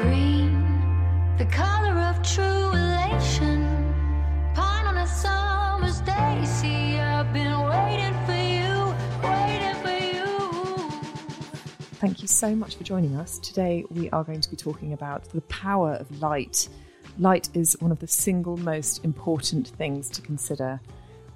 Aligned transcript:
Green, 0.00 1.36
the 1.36 1.44
color 1.44 1.98
of 2.00 2.22
true 2.22 2.70
elation. 2.72 3.62
Pine 4.54 4.86
on 4.86 4.96
a 4.96 5.06
summer's 5.06 6.00
day. 6.00 6.42
See, 6.46 6.98
I've 6.98 7.30
been 7.34 7.52
waiting 7.66 8.14
for 8.24 8.32
you, 8.32 8.94
waiting 9.22 9.74
for 9.82 9.90
you. 9.90 10.90
Thank 11.98 12.22
you 12.22 12.28
so 12.28 12.56
much 12.56 12.76
for 12.76 12.84
joining 12.84 13.14
us. 13.16 13.38
Today, 13.40 13.84
we 13.90 14.08
are 14.08 14.24
going 14.24 14.40
to 14.40 14.48
be 14.48 14.56
talking 14.56 14.94
about 14.94 15.24
the 15.34 15.42
power 15.42 15.92
of 15.92 16.22
light. 16.22 16.70
Light 17.18 17.50
is 17.52 17.76
one 17.80 17.92
of 17.92 17.98
the 17.98 18.08
single 18.08 18.56
most 18.56 19.04
important 19.04 19.68
things 19.68 20.08
to 20.10 20.22
consider 20.22 20.80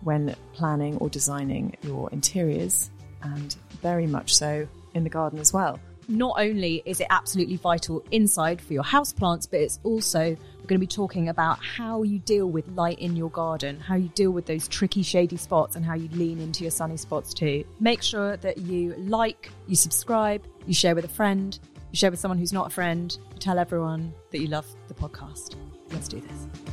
when 0.05 0.35
planning 0.55 0.96
or 0.96 1.11
designing 1.11 1.77
your 1.83 2.09
interiors, 2.12 2.91
and 3.23 3.57
very 3.83 4.07
much 4.07 4.35
so 4.35 4.67
in 4.95 5.05
the 5.05 5.11
garden 5.11 5.39
as 5.39 5.53
well. 5.53 5.79
Not 6.09 6.36
only 6.39 6.82
is 6.84 7.00
it 7.00 7.07
absolutely 7.11 7.57
vital 7.57 8.05
inside 8.11 8.61
for 8.61 8.73
your 8.73 8.82
houseplants, 8.82 9.48
but 9.50 9.61
it's 9.61 9.80
also 9.82 10.20
we're 10.20 10.66
going 10.66 10.79
to 10.80 10.87
be 10.87 10.87
talking 10.87 11.29
about 11.29 11.59
how 11.62 12.02
you 12.02 12.19
deal 12.19 12.46
with 12.46 12.66
light 12.69 12.98
in 12.98 13.16
your 13.16 13.30
garden, 13.30 13.79
how 13.80 13.96
you 13.96 14.09
deal 14.15 14.30
with 14.30 14.46
those 14.46 14.66
tricky 14.69 15.02
shady 15.02 15.37
spots, 15.37 15.77
and 15.77 15.84
how 15.84 15.95
you 15.95 16.09
lean 16.12 16.41
into 16.41 16.65
your 16.65 16.70
sunny 16.70 16.96
spots 16.96 17.34
too. 17.34 17.65
Make 17.80 18.02
sure 18.02 18.37
that 18.38 18.59
you 18.59 18.95
like, 18.96 19.51
you 19.66 19.77
subscribe, 19.77 20.46
you 20.66 20.74
share 20.74 20.95
with 20.95 21.05
a 21.05 21.09
friend, 21.09 21.59
you 21.91 21.96
share 21.96 22.10
with 22.10 22.21
someone 22.21 22.38
who's 22.38 22.52
not 22.52 22.68
a 22.68 22.71
friend, 22.71 23.16
you 23.32 23.38
tell 23.38 23.59
everyone 23.59 24.15
that 24.30 24.38
you 24.38 24.46
love 24.46 24.66
the 24.88 24.95
podcast. 24.95 25.57
Let's 25.91 26.09
do 26.09 26.21
this. 26.21 26.63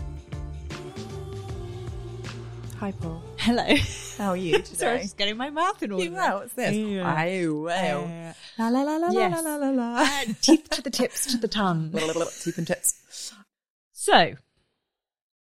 Hi, 2.81 2.91
Paul. 2.93 3.21
Hello. 3.37 3.75
How 4.17 4.29
are 4.29 4.37
you 4.37 4.53
today? 4.63 4.75
Sorry, 4.75 4.99
just 5.01 5.15
getting 5.17 5.37
my 5.37 5.51
mouth 5.51 5.81
in 5.83 5.91
order. 5.91 6.03
You 6.03 6.09
know, 6.09 6.37
what's 6.39 6.53
this? 6.53 6.75
Yeah. 6.75 7.07
Aye, 7.07 7.45
well. 7.47 8.33
La 8.57 8.69
la 8.69 8.81
la 8.81 8.95
la 8.97 9.11
Yes. 9.11 9.31
la 9.31 9.39
la 9.39 9.55
la 9.57 9.69
la. 9.69 10.01
Uh, 10.01 10.33
teeth 10.41 10.67
to 10.71 10.81
the 10.81 10.89
tips 10.89 11.27
to 11.27 11.37
the 11.37 11.47
tongue. 11.47 11.91
Teeth 11.91 12.57
and 12.57 12.65
tips. 12.65 13.33
So, 13.91 14.33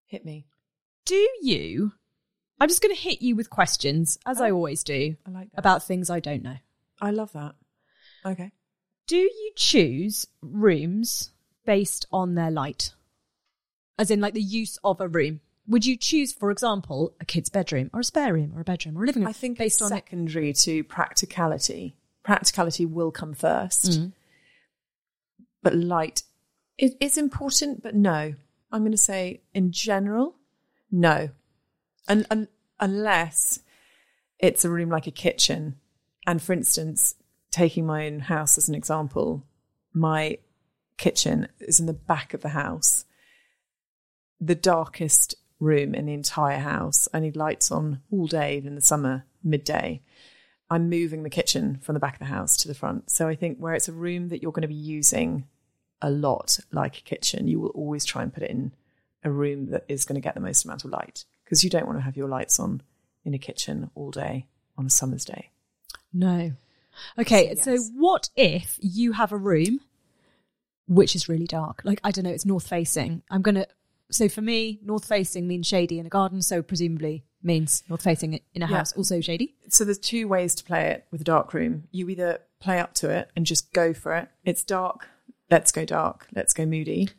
Hit 0.08 0.26
me. 0.26 0.46
do 1.06 1.28
you? 1.42 1.94
I'm 2.60 2.68
just 2.68 2.82
going 2.82 2.94
to 2.94 3.02
hit 3.02 3.22
you 3.22 3.38
with 3.38 3.50
questions, 3.50 4.20
as 4.26 4.42
I 4.42 4.52
always 4.52 4.84
do, 4.84 5.16
I 5.26 5.30
like 5.32 5.52
that. 5.52 5.60
about 5.60 5.84
things 5.84 6.10
I 6.10 6.20
don't 6.20 6.44
know. 6.44 6.58
I 7.02 7.12
love 7.12 7.32
that. 7.34 7.56
Okay. 8.26 8.52
Do 9.08 9.16
you 9.18 9.52
choose 9.56 10.28
rooms 10.42 11.32
based 11.66 12.06
on 12.12 12.36
their 12.36 12.52
light? 12.52 12.92
As 13.98 14.12
in, 14.12 14.20
like 14.20 14.34
the 14.34 14.42
use 14.42 14.78
of 14.84 15.00
a 15.00 15.08
room? 15.08 15.40
Would 15.68 15.86
you 15.86 15.96
choose, 15.96 16.34
for 16.34 16.52
example, 16.52 17.14
a 17.22 17.26
kid's 17.26 17.50
bedroom 17.50 17.90
or 17.94 18.02
a 18.02 18.04
spare 18.04 18.34
room 18.34 18.52
or 18.56 18.62
a 18.62 18.64
bedroom 18.66 18.98
or 18.98 19.04
a 19.04 19.08
living 19.08 19.24
room? 19.24 19.30
I 19.30 19.34
think 19.34 19.58
based 19.58 19.82
on 19.82 19.88
it. 19.92 19.96
secondary 19.96 20.52
to 20.54 20.84
practicality. 20.84 21.96
Practicality 22.24 22.86
will 22.86 23.12
come 23.12 23.34
first, 23.34 23.92
Mm. 23.92 24.14
but 25.62 25.76
light 25.76 26.24
is, 26.78 26.96
is 27.00 27.18
important. 27.18 27.82
But 27.82 27.96
no, 27.96 28.34
I'm 28.72 28.82
going 28.82 28.92
to 28.92 28.98
say 28.98 29.42
in 29.54 29.72
general, 29.72 30.36
no, 30.92 31.30
and, 32.08 32.26
and 32.30 32.48
unless 32.80 33.60
it's 34.40 34.66
a 34.66 34.70
room 34.70 34.90
like 34.90 35.08
a 35.08 35.12
kitchen. 35.12 35.76
And 36.28 36.42
for 36.42 36.52
instance, 36.54 37.16
taking 37.52 37.86
my 37.86 38.06
own 38.08 38.20
house 38.22 38.58
as 38.58 38.68
an 38.68 38.76
example, 38.76 39.46
my 39.94 40.40
kitchen 40.98 41.48
is 41.60 41.80
in 41.80 41.86
the 41.86 41.94
back 41.94 42.34
of 42.34 42.42
the 42.42 42.50
house, 42.50 43.06
the 44.42 44.56
darkest 44.56 45.36
room 45.64 45.96
in 45.96 46.06
the 46.06 46.14
entire 46.14 46.60
house. 46.60 47.08
I 47.14 47.20
need 47.20 47.36
lights 47.36 47.72
on 47.72 48.02
all 48.12 48.28
day 48.28 48.62
in 48.64 48.76
the 48.76 48.82
summer, 48.82 49.26
midday. 49.44 50.02
I'm 50.70 50.90
moving 50.90 51.24
the 51.24 51.30
kitchen 51.30 51.80
from 51.82 51.94
the 51.94 52.00
back 52.00 52.14
of 52.14 52.20
the 52.20 52.26
house 52.26 52.58
to 52.58 52.68
the 52.68 52.74
front. 52.74 53.10
So 53.10 53.28
I 53.28 53.36
think 53.36 53.58
where 53.58 53.74
it's 53.74 53.90
a 53.90 53.94
room 53.94 54.30
that 54.30 54.42
you're 54.42 54.52
going 54.52 54.64
to 54.64 54.68
be 54.68 54.74
using 54.74 55.46
a 56.02 56.10
lot, 56.10 56.60
like 56.72 56.98
a 56.98 57.02
kitchen, 57.02 57.48
you 57.48 57.60
will 57.60 57.70
always 57.70 58.06
try 58.06 58.24
and 58.24 58.34
put 58.34 58.44
it 58.44 58.50
in 58.50 58.74
a 59.24 59.32
room 59.32 59.68
that 59.72 59.86
is 59.88 60.06
going 60.06 60.16
to 60.16 60.22
get 60.22 60.34
the 60.34 60.42
most 60.42 60.66
amount 60.66 60.84
of 60.84 60.92
light 60.92 61.26
because 61.44 61.64
you 61.64 61.70
don't 61.70 61.86
want 61.86 61.98
to 61.98 62.04
have 62.04 62.18
your 62.18 62.28
lights 62.28 62.60
on 62.60 62.82
in 63.24 63.34
a 63.34 63.38
kitchen 63.38 63.90
all 63.96 64.12
day 64.12 64.48
on 64.78 64.86
a 64.86 64.90
summer's 64.90 65.26
day. 65.26 65.50
No. 66.12 66.54
Okay, 67.18 67.56
So, 67.56 67.76
so 67.76 67.84
what 67.96 68.30
if 68.36 68.78
you 68.82 69.14
have 69.14 69.32
a 69.32 69.38
room 69.38 69.80
which 70.88 71.16
is 71.16 71.30
really 71.30 71.48
dark? 71.48 71.82
Like, 71.84 72.00
I 72.04 72.12
don't 72.12 72.26
know, 72.26 72.32
it's 72.32 72.46
north 72.46 72.68
facing. 72.68 73.24
I'm 73.30 73.42
going 73.42 73.56
to. 73.56 73.68
So 74.14 74.30
for 74.30 74.42
me, 74.42 74.80
north 74.84 75.06
facing 75.06 75.48
means 75.48 75.68
shady 75.68 76.00
in 76.00 76.06
a 76.06 76.10
garden, 76.10 76.42
so 76.42 76.62
presumably 76.62 77.24
means 77.42 77.84
north 77.90 78.04
facing 78.04 78.40
in 78.54 78.62
a 78.62 78.68
Yeah. 78.70 78.78
house, 78.78 78.94
also 78.94 79.20
shady. 79.22 79.56
So 79.70 79.84
there's 79.84 79.98
two 79.98 80.28
ways 80.28 80.56
to 80.56 80.64
play 80.64 80.88
it 80.92 81.06
with 81.12 81.20
a 81.22 81.24
dark 81.26 81.54
room. 81.54 81.86
You 81.92 82.08
either 82.10 82.40
play 82.60 82.80
up 82.80 82.94
to 82.96 83.10
it 83.10 83.30
and 83.36 83.46
just 83.46 83.74
go 83.74 83.94
for 83.94 84.16
it. 84.16 84.30
It's 84.46 84.64
dark. 84.64 85.08
Let's 85.50 85.72
go 85.72 85.84
dark. 85.84 86.28
Let's 86.34 86.54
go 86.54 86.66
moody. 86.66 87.10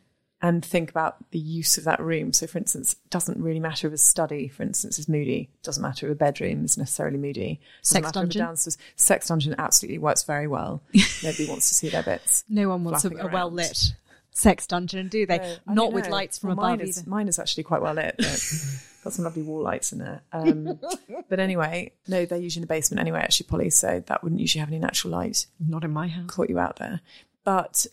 And 0.41 0.63
think 0.63 0.89
about 0.89 1.31
the 1.31 1.39
use 1.39 1.77
of 1.77 1.85
that 1.85 1.99
room. 1.99 2.31
So, 2.33 2.45
for 2.45 2.57
instance, 2.59 2.93
it 2.93 3.09
doesn't 3.09 3.41
really 3.41 3.59
matter 3.59 3.87
if 3.87 3.93
a 3.93 3.97
study, 3.97 4.47
for 4.47 4.63
instance, 4.63 4.99
is 4.99 5.07
moody. 5.09 5.49
It 5.53 5.63
doesn't 5.63 5.81
matter 5.81 6.05
if 6.07 6.11
a 6.11 6.15
bedroom 6.15 6.65
is 6.65 6.77
necessarily 6.77 7.17
moody. 7.17 7.59
Doesn't 7.81 7.93
Sex 7.93 8.03
matter 8.03 8.07
if 8.07 8.13
dungeon? 8.23 8.41
a 8.41 8.45
downstairs 8.45 8.77
sex 8.95 9.27
dungeon 9.27 9.55
absolutely 9.57 9.97
works 9.97 10.23
very 10.23 10.47
well. 10.47 10.83
Nobody 11.23 11.47
wants 11.47 11.69
to 11.69 11.75
see 11.75 11.89
their 11.89 12.03
bits. 12.03 12.43
No 12.49 12.69
one 12.69 12.83
wants 12.83 13.05
a, 13.05 13.09
a 13.09 13.27
well 13.27 13.49
lit 13.49 13.93
sex 14.35 14.67
dungeon, 14.67 15.07
do 15.07 15.25
they? 15.25 15.37
No, 15.65 15.73
Not 15.73 15.93
with 15.93 16.05
know. 16.05 16.11
lights 16.11 16.37
from 16.37 16.49
Well, 16.49 16.59
above 16.59 16.79
mine 16.79 16.81
is, 16.81 16.99
either. 16.99 17.09
Mine 17.09 17.27
is 17.27 17.39
actually 17.39 17.63
quite 17.63 17.81
well 17.81 17.93
lit. 17.93 18.15
But 18.17 18.25
got 19.03 19.13
some 19.13 19.25
lovely 19.25 19.41
wall 19.41 19.63
lights 19.63 19.91
in 19.91 19.99
there. 19.99 20.21
Um, 20.31 20.79
but 21.29 21.39
anyway, 21.39 21.93
no, 22.07 22.25
they're 22.25 22.37
usually 22.37 22.61
in 22.61 22.67
the 22.67 22.73
basement 22.73 22.99
anyway, 22.99 23.19
actually, 23.19 23.47
Polly. 23.47 23.69
So 23.69 24.03
that 24.05 24.23
wouldn't 24.23 24.41
usually 24.41 24.59
have 24.59 24.69
any 24.69 24.79
natural 24.79 25.11
light. 25.11 25.47
Not 25.59 25.83
in 25.83 25.91
my 25.91 26.07
house. 26.07 26.29
Caught 26.29 26.49
you 26.49 26.59
out 26.59 26.77
there. 26.77 27.01
But 27.43 27.87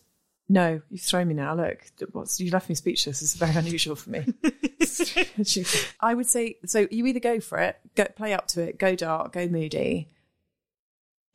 no, 0.49 0.83
you've 0.91 1.01
thrown 1.01 1.29
me 1.29 1.35
now. 1.35 1.55
Look, 1.55 1.87
what's, 2.13 2.41
you 2.41 2.51
left 2.51 2.69
me 2.69 2.75
speechless. 2.75 3.21
This 3.21 3.35
is 3.35 3.37
very 3.37 3.55
unusual 3.55 3.97
for 3.97 4.11
me. 4.11 4.27
I 6.01 6.15
would 6.15 6.27
say 6.27 6.59
so. 6.67 6.89
You 6.91 7.07
either 7.07 7.21
go 7.21 7.41
for 7.41 7.59
it, 7.59 7.79
go 7.95 8.05
play 8.17 8.33
up 8.33 8.49
to 8.49 8.63
it, 8.63 8.79
go 8.79 8.97
dark, 8.97 9.33
go 9.33 9.47
moody. 9.47 10.09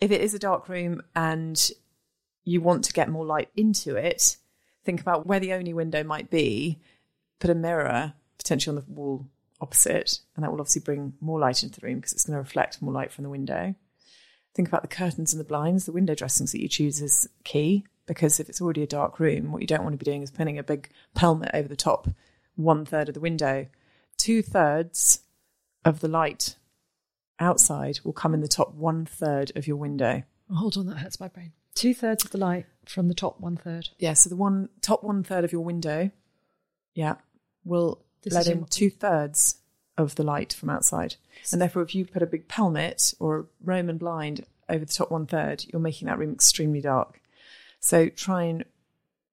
If 0.02 0.12
it 0.12 0.22
is 0.22 0.34
a 0.34 0.40
dark 0.40 0.70
room 0.70 1.02
and 1.16 1.72
you 2.44 2.62
want 2.62 2.84
to 2.86 2.94
get 2.94 3.10
more 3.10 3.26
light 3.26 3.50
into 3.56 3.96
it, 3.96 4.38
think 4.88 5.02
about 5.02 5.28
where 5.28 5.42
the 5.42 5.52
only 5.52 5.74
window 5.74 6.02
might 6.02 6.30
be. 6.30 6.80
Put 7.40 7.50
a 7.50 7.56
mirror 7.56 8.14
potentially 8.38 8.78
on 8.78 8.84
the 8.84 8.92
wall 8.92 9.28
opposite, 9.60 10.22
and 10.36 10.44
that 10.44 10.52
will 10.52 10.62
obviously 10.62 10.82
bring 10.82 11.14
more 11.20 11.40
light 11.40 11.62
into 11.62 11.80
the 11.80 11.86
room 11.86 11.98
because 11.98 12.14
it's 12.14 12.24
going 12.24 12.36
to 12.36 12.40
reflect 12.40 12.82
more 12.82 12.94
light 12.94 13.12
from 13.12 13.26
the 13.26 13.30
window. 13.30 13.76
Think 14.56 14.70
about 14.70 14.84
the 14.84 14.88
curtains 14.88 15.34
and 15.34 15.42
the 15.42 15.48
blinds. 15.48 15.86
The 15.86 15.92
window 15.92 16.16
dressings 16.16 16.54
that 16.54 16.62
you 16.62 16.70
choose 16.70 17.02
is 17.02 17.28
key 17.44 17.86
because 18.06 18.40
if 18.40 18.48
it's 18.48 18.62
already 18.62 18.82
a 18.82 18.88
dark 18.88 19.20
room, 19.20 19.52
what 19.52 19.62
you 19.62 19.68
don't 19.68 19.84
want 19.84 19.94
to 19.94 20.04
be 20.04 20.10
doing 20.10 20.24
is 20.24 20.32
putting 20.32 20.58
a 20.58 20.64
big 20.64 20.90
pelmet 21.16 21.52
over 21.54 21.68
the 21.68 21.76
top, 21.76 22.08
one 22.56 22.86
third 22.86 23.10
of 23.10 23.14
the 23.14 23.20
window. 23.20 23.68
Two 24.18 24.42
thirds 24.42 25.20
of 25.84 26.00
the 26.00 26.08
light 26.08 26.56
outside 27.40 28.00
will 28.06 28.14
come 28.14 28.34
in 28.34 28.40
the 28.40 28.48
top 28.48 28.74
one 28.74 29.06
third 29.06 29.52
of 29.58 29.68
your 29.68 29.78
window. 29.78 30.24
Hold 30.50 30.78
on, 30.78 30.88
that 30.88 31.00
hurts 31.00 31.20
my 31.20 31.28
brain. 31.28 31.52
Two 31.78 31.94
thirds 31.94 32.26
of 32.26 32.32
the 32.32 32.40
light 32.40 32.66
from 32.88 33.08
the 33.08 33.14
top 33.14 33.40
one 33.40 33.56
third. 33.56 33.90
Yeah, 34.00 34.14
so 34.14 34.30
the 34.30 34.36
one 34.36 34.70
top 34.82 35.04
one 35.04 35.24
third 35.24 35.44
of 35.44 35.52
your 35.52 35.62
window, 35.62 36.10
yeah, 36.96 37.18
will 37.64 38.04
This 38.24 38.34
let 38.34 38.48
in 38.48 38.66
two 38.66 38.90
thirds 38.90 39.58
of 39.96 40.16
the 40.16 40.24
light 40.24 40.54
from 40.54 40.72
outside. 40.72 41.18
And 41.52 41.62
therefore, 41.62 41.84
if 41.84 41.94
you 41.94 42.04
put 42.04 42.24
a 42.24 42.26
big 42.26 42.48
pelmet 42.48 43.14
or 43.20 43.40
a 43.40 43.46
Roman 43.64 44.00
blind 44.00 44.44
over 44.68 44.86
the 44.86 44.92
top 44.92 45.12
one 45.12 45.28
third, 45.28 45.66
you're 45.72 45.80
making 45.80 46.08
that 46.08 46.18
room 46.18 46.34
extremely 46.34 46.82
dark. 46.82 47.22
So 47.80 48.10
try 48.10 48.46
and 48.46 48.66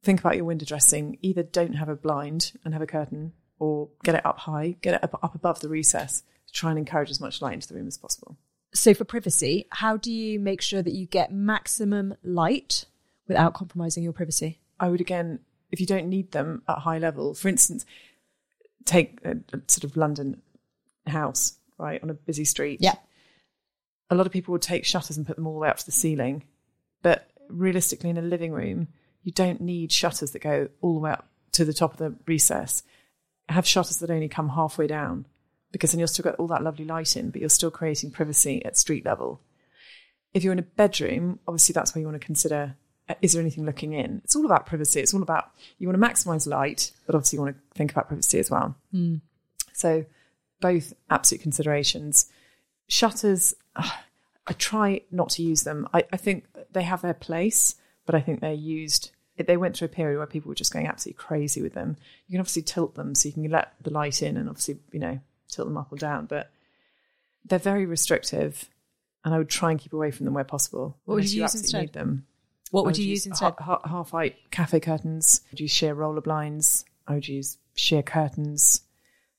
think 0.03 0.21
about 0.21 0.37
your 0.37 0.45
window 0.45 0.67
dressing. 0.67 1.17
Either 1.23 1.43
don't 1.43 1.77
have 1.77 1.89
a 1.89 1.97
blind 1.97 2.53
and 2.63 2.75
have 2.75 2.83
a 2.83 2.87
curtain, 2.87 3.33
or 3.59 3.89
get 4.03 4.17
it 4.17 4.27
up 4.27 4.41
high, 4.41 4.77
get 4.83 4.93
it 4.93 5.03
up, 5.03 5.19
up 5.23 5.35
above 5.35 5.61
the 5.61 5.71
recess. 5.71 6.23
Try 6.53 6.71
and 6.71 6.79
encourage 6.79 7.11
as 7.11 7.23
much 7.23 7.41
light 7.41 7.55
into 7.55 7.69
the 7.69 7.75
room 7.75 7.87
as 7.87 7.97
possible. 7.97 8.37
So 8.75 8.93
for 8.93 9.05
privacy, 9.05 9.67
how 9.71 9.97
do 9.97 10.13
you 10.13 10.41
make 10.41 10.61
sure 10.61 10.83
that 10.83 10.93
you 10.93 11.07
get 11.07 11.33
maximum 11.33 12.15
light 12.25 12.87
without 13.29 13.55
compromising 13.55 14.03
your 14.03 14.13
privacy? 14.13 14.59
I 14.81 14.89
would 14.89 15.01
again, 15.01 15.39
if 15.71 15.81
you 15.81 15.87
don't 15.87 16.09
need 16.09 16.33
them 16.33 16.63
at 16.69 16.79
high 16.79 16.99
level, 16.99 17.35
for 17.35 17.49
instance, 17.49 17.87
take 18.85 19.21
a, 19.25 19.37
a 19.53 19.61
sort 19.69 19.85
of 19.85 19.97
London 19.97 20.43
house, 21.07 21.55
right, 21.79 22.03
on 22.03 22.11
a 22.11 22.15
busy 22.15 22.45
street. 22.45 22.81
Yeah. 22.83 22.97
A 24.11 24.15
lot 24.17 24.27
of 24.27 24.33
people 24.33 24.53
would 24.53 24.63
take 24.63 24.85
shutters 24.85 25.17
and 25.17 25.27
put 25.27 25.37
them 25.37 25.47
all 25.47 25.55
the 25.55 25.61
way 25.61 25.69
up 25.69 25.79
to 25.79 25.87
the 25.87 25.93
ceiling. 25.93 26.43
But 27.03 27.31
realistically, 27.49 28.11
in 28.11 28.19
a 28.19 28.23
living 28.23 28.53
room, 28.53 28.89
you 29.23 29.33
don't 29.33 29.61
need 29.61 29.93
shutters 29.93 30.33
that 30.33 30.43
go 30.43 30.69
all 30.81 30.95
the 30.95 31.01
way 31.01 31.13
up 31.13 31.29
to 31.53 31.65
the 31.65 31.73
top 31.73 31.93
of 31.93 31.99
the 31.99 32.15
recess. 32.27 32.83
Have 33.49 33.67
shutters 33.67 33.99
that 33.99 34.11
only 34.11 34.29
come 34.29 34.49
halfway 34.49 34.87
down 34.87 35.27
because 35.75 35.91
then 35.91 35.99
you'll 35.99 36.07
still 36.07 36.23
get 36.23 36.37
all 36.37 36.47
that 36.47 36.63
lovely 36.63 36.85
light 36.85 37.17
in, 37.17 37.31
but 37.31 37.41
you're 37.41 37.51
still 37.51 37.69
creating 37.69 38.13
privacy 38.13 38.65
at 38.65 38.79
street 38.79 39.05
level. 39.05 39.41
If 40.33 40.45
you're 40.45 40.53
in 40.53 40.61
a 40.61 40.63
bedroom, 40.63 41.41
obviously 41.49 41.73
that's 41.73 41.93
where 41.93 42.01
you 42.01 42.07
want 42.07 42.21
to 42.21 42.25
consider 42.25 42.77
uh, 43.09 43.15
is 43.21 43.33
there 43.33 43.43
anything 43.43 43.67
looking 43.67 43.93
in? 43.93 44.21
It's 44.23 44.37
all 44.37 44.47
about 44.47 44.67
privacy. 44.67 45.01
It's 45.01 45.13
all 45.13 45.21
about 45.21 45.51
you 45.79 45.89
want 45.89 46.01
to 46.01 46.09
maximize 46.09 46.47
light, 46.47 46.93
but 47.07 47.17
obviously 47.17 47.39
you 47.39 47.43
want 47.43 47.57
to 47.57 47.77
think 47.77 47.91
about 47.91 48.07
privacy 48.07 48.39
as 48.39 48.53
well. 48.53 48.77
So 49.73 50.05
both 50.61 50.93
absolute 51.11 51.43
considerations. 51.43 52.31
Shutters, 52.87 53.53
ah, 53.75 54.05
I 54.47 54.53
try 54.53 55.01
not 55.11 55.31
to 55.31 55.43
use 55.43 55.65
them. 55.65 55.89
I, 55.93 56.05
I 56.13 56.19
think 56.19 56.47
they 56.71 56.85
have 56.85 57.03
their 57.03 57.15
place, 57.15 57.75
but 58.07 58.15
I 58.15 58.21
think 58.21 58.39
they're 58.39 58.53
used 58.53 59.11
they 59.37 59.57
went 59.57 59.77
through 59.77 59.87
a 59.87 59.89
period 59.89 60.19
where 60.19 60.27
people 60.27 60.49
were 60.49 60.55
just 60.55 60.73
going 60.73 60.87
absolutely 60.87 61.19
crazy 61.19 61.61
with 61.61 61.75
them. 61.75 61.97
You 62.29 62.35
can 62.35 62.41
obviously 62.41 62.63
tilt 62.63 62.95
them 62.95 63.15
so 63.15 63.29
you 63.29 63.33
can 63.33 63.51
let 63.51 63.75
the 63.83 63.91
light 63.91 64.23
in 64.23 64.37
and 64.37 64.49
obviously, 64.49 64.79
you 64.93 65.01
know, 65.01 65.19
tilt 65.55 65.69
them 65.69 65.77
up 65.77 65.93
or 65.93 65.97
down, 65.97 66.27
but 66.27 66.51
they're 67.45 67.59
very 67.59 67.87
restrictive 67.87 68.69
and 69.25 69.35
I 69.35 69.39
would 69.39 69.49
try 69.49 69.71
and 69.71 69.81
keep 69.81 69.93
away 69.93 70.11
from 70.11 70.25
them 70.25 70.35
where 70.35 70.45
possible. 70.45 70.97
What 71.05 71.15
would 71.15 71.21
unless 71.25 71.35
you 71.35 71.43
use 71.43 71.55
instead? 71.55 71.81
Need 71.81 71.93
them. 71.93 72.27
What 72.71 72.83
I 72.83 72.87
would 72.87 72.99
you 72.99 73.07
use 73.07 73.27
instead? 73.27 73.55
ha- 73.59 73.79
ha- 73.81 73.89
half 73.89 74.11
height 74.11 74.37
cafe 74.51 74.81
curtains. 74.81 75.41
I'd 75.53 75.61
use 75.61 75.71
sheer 75.71 75.95
roller 75.95 76.21
blinds. 76.21 76.85
I 77.07 77.15
would 77.15 77.29
use 77.29 77.59
sheer 77.75 78.03
curtains, 78.03 78.83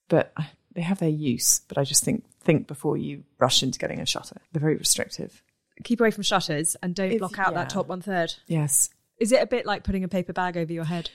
but 0.07 0.31
I- 0.37 0.51
they 0.73 0.81
have 0.81 0.99
their 0.99 1.09
use. 1.09 1.61
But 1.67 1.77
I 1.77 1.83
just 1.83 2.03
think 2.03 2.23
think 2.41 2.67
before 2.67 2.95
you 2.97 3.23
rush 3.39 3.63
into 3.63 3.79
getting 3.79 3.99
a 3.99 4.05
shutter. 4.05 4.39
They're 4.51 4.59
very 4.61 4.75
restrictive. 4.77 5.41
Keep 5.83 5.99
away 5.99 6.11
from 6.11 6.23
shutters 6.23 6.75
and 6.83 6.93
don't 6.95 7.07
It's- 7.07 7.19
block 7.19 7.39
out 7.39 7.53
that 7.55 7.69
top 7.69 7.87
one 7.87 8.01
third. 8.01 8.33
Yes, 8.47 8.89
Is 9.17 9.31
it 9.31 9.41
a 9.41 9.45
bit 9.47 9.65
like 9.65 9.83
putting 9.83 10.03
a 10.03 10.07
paper 10.09 10.33
bag 10.33 10.57
over 10.57 10.71
your 10.73 10.83
head? 10.85 11.09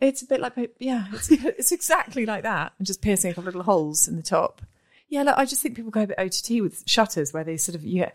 It's 0.00 0.22
a 0.22 0.26
bit 0.26 0.40
like 0.40 0.54
yeah, 0.78 1.06
it's 1.12 1.30
it's 1.30 1.72
exactly 1.72 2.26
like 2.26 2.42
that, 2.42 2.72
and 2.78 2.86
just 2.86 3.02
piercing 3.02 3.30
a 3.30 3.34
couple 3.34 3.48
of 3.48 3.54
little 3.54 3.72
holes 3.72 4.08
in 4.08 4.16
the 4.16 4.22
top. 4.22 4.62
Yeah, 5.08 5.22
look, 5.22 5.38
I 5.38 5.44
just 5.44 5.62
think 5.62 5.74
people 5.74 5.90
go 5.90 6.02
a 6.02 6.06
bit 6.06 6.18
OTT 6.18 6.62
with 6.62 6.82
shutters, 6.86 7.32
where 7.32 7.44
they 7.44 7.56
sort 7.56 7.74
of 7.74 7.84
yeah. 7.84 8.10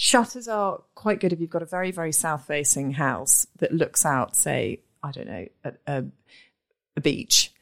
Shutters 0.00 0.46
are 0.46 0.80
quite 0.94 1.18
good 1.18 1.32
if 1.32 1.40
you've 1.40 1.50
got 1.50 1.62
a 1.62 1.66
very, 1.66 1.90
very 1.90 2.12
south 2.12 2.46
facing 2.46 2.92
house 2.92 3.48
that 3.58 3.72
looks 3.72 4.06
out, 4.06 4.36
say, 4.36 4.80
I 5.02 5.10
don't 5.10 5.26
know, 5.26 5.46
at 5.64 5.80
a, 5.88 6.04
a 6.96 7.00
beach 7.00 7.52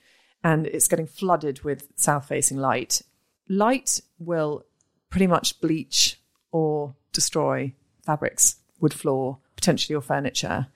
and 0.46 0.68
it's 0.68 0.86
getting 0.86 1.08
flooded 1.08 1.64
with 1.64 1.88
south 1.96 2.28
facing 2.28 2.56
light. 2.56 3.02
Light 3.48 4.00
will 4.20 4.64
pretty 5.10 5.26
much 5.26 5.60
bleach 5.60 6.20
or 6.52 6.94
destroy 7.12 7.74
fabrics, 8.04 8.54
wood 8.78 8.94
floor, 8.94 9.38
potentially 9.56 9.94
your 9.94 10.00
furniture. 10.00 10.68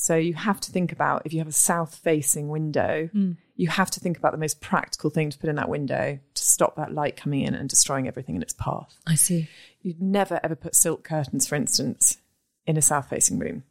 So 0.00 0.14
you 0.14 0.34
have 0.34 0.60
to 0.60 0.70
think 0.70 0.92
about 0.92 1.22
if 1.24 1.32
you 1.32 1.40
have 1.40 1.48
a 1.48 1.52
south 1.52 1.96
facing 1.96 2.48
window, 2.48 3.10
mm. 3.12 3.36
you 3.56 3.66
have 3.66 3.90
to 3.90 4.00
think 4.00 4.16
about 4.16 4.30
the 4.30 4.38
most 4.38 4.60
practical 4.60 5.10
thing 5.10 5.28
to 5.28 5.36
put 5.36 5.50
in 5.50 5.56
that 5.56 5.68
window 5.68 6.20
to 6.34 6.42
stop 6.42 6.76
that 6.76 6.94
light 6.94 7.16
coming 7.16 7.42
in 7.42 7.52
and 7.52 7.68
destroying 7.68 8.06
everything 8.06 8.36
in 8.36 8.42
its 8.42 8.52
path. 8.52 8.96
I 9.08 9.16
see. 9.16 9.48
You'd 9.82 10.00
never 10.00 10.38
ever 10.44 10.54
put 10.54 10.76
silk 10.76 11.02
curtains, 11.02 11.48
for 11.48 11.56
instance, 11.56 12.18
in 12.64 12.76
a 12.76 12.80
south 12.80 13.10
facing 13.10 13.40
room. 13.40 13.64